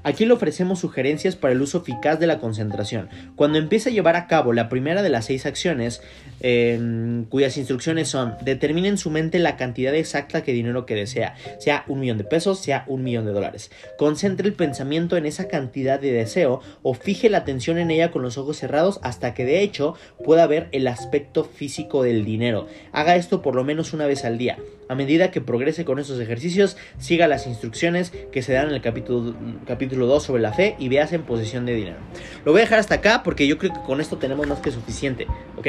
Aquí 0.03 0.25
le 0.25 0.33
ofrecemos 0.33 0.81
sugerencias 0.81 1.37
para 1.37 1.53
el 1.53 1.63
uso 1.63 1.79
eficaz 1.79 2.19
de 2.19 2.27
la 2.27 2.39
concentración. 2.39 3.09
Cuando 3.37 3.59
empiece 3.59 3.91
a 3.91 3.93
llevar 3.93 4.17
a 4.17 4.27
cabo 4.27 4.53
la 4.53 4.69
primera 4.69 5.03
de 5.03 5.11
las 5.11 5.27
seis 5.27 5.47
acciones, 5.47 6.03
eh, 6.41 7.25
cuyas 7.29 7.57
instrucciones 7.57 8.09
son 8.09 8.35
determine 8.43 8.89
en 8.89 8.99
su 8.99 9.11
mente 9.11 9.39
la 9.39 9.57
cantidad 9.57 9.95
exacta 9.95 10.41
de 10.41 10.53
dinero 10.53 10.87
que 10.87 10.95
desea, 10.95 11.35
sea 11.59 11.85
un 11.87 12.01
millón 12.01 12.19
de 12.19 12.25
pesos, 12.25 12.59
sea 12.61 12.85
un 12.87 13.03
millón 13.03 13.27
de 13.27 13.33
dólares. 13.33 13.71
Concentre 13.99 14.49
el 14.49 14.55
pensamiento 14.55 15.17
en 15.17 15.27
esa 15.27 15.49
cantidad 15.49 16.01
de 16.01 16.13
deseo 16.13 16.61
o 16.83 16.95
fije 16.95 17.29
la 17.29 17.39
atención 17.39 17.79
en 17.79 17.91
ella 17.91 18.11
con 18.11 18.23
los 18.23 18.39
ojos 18.39 18.57
cerrados 18.57 19.01
hasta 19.03 19.35
que 19.35 19.45
de 19.45 19.63
hecho 19.63 19.95
pueda 20.25 20.47
ver 20.47 20.69
el 20.73 20.89
aspecto 20.89 21.45
físico 21.45 22.03
del 22.03 22.25
dinero. 22.25 22.67
Haga 22.93 23.17
esto 23.17 23.43
por 23.43 23.55
lo 23.55 23.65
menos 23.65 23.93
una 23.93 24.07
vez 24.07 24.25
al 24.25 24.39
día. 24.39 24.59
A 24.91 24.97
medida 24.97 25.31
que 25.31 25.41
progrese 25.41 25.85
con 25.85 26.01
estos 26.01 26.19
ejercicios, 26.19 26.77
siga 26.99 27.29
las 27.29 27.47
instrucciones 27.47 28.11
que 28.33 28.43
se 28.43 28.55
dan 28.55 28.71
en 28.71 28.75
el 28.75 28.83
capítulo, 28.83 29.37
capítulo 29.65 30.07
2 30.07 30.21
sobre 30.21 30.43
la 30.43 30.53
fe 30.53 30.75
y 30.81 30.89
veas 30.89 31.13
en 31.13 31.23
posesión 31.23 31.65
de 31.65 31.77
dinero. 31.77 31.99
Lo 32.45 32.51
voy 32.51 32.63
a 32.63 32.65
dejar 32.65 32.81
hasta 32.81 32.97
acá 32.97 33.23
porque 33.23 33.47
yo 33.47 33.57
creo 33.57 33.73
que 33.73 33.79
con 33.83 34.01
esto 34.01 34.19
tenemos 34.19 34.49
más 34.49 34.59
que 34.59 34.73
suficiente, 34.73 35.29
¿ok? 35.57 35.69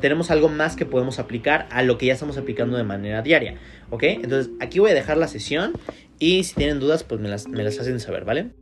Tenemos 0.00 0.30
algo 0.30 0.48
más 0.48 0.74
que 0.74 0.86
podemos 0.86 1.18
aplicar 1.18 1.68
a 1.70 1.82
lo 1.82 1.98
que 1.98 2.06
ya 2.06 2.14
estamos 2.14 2.38
aplicando 2.38 2.78
de 2.78 2.84
manera 2.84 3.20
diaria, 3.20 3.56
¿ok? 3.90 4.04
Entonces 4.04 4.50
aquí 4.58 4.78
voy 4.78 4.92
a 4.92 4.94
dejar 4.94 5.18
la 5.18 5.28
sesión 5.28 5.74
y 6.18 6.42
si 6.44 6.54
tienen 6.54 6.80
dudas 6.80 7.04
pues 7.04 7.20
me 7.20 7.28
las, 7.28 7.48
me 7.48 7.64
las 7.64 7.78
hacen 7.78 8.00
saber, 8.00 8.24
¿vale? 8.24 8.52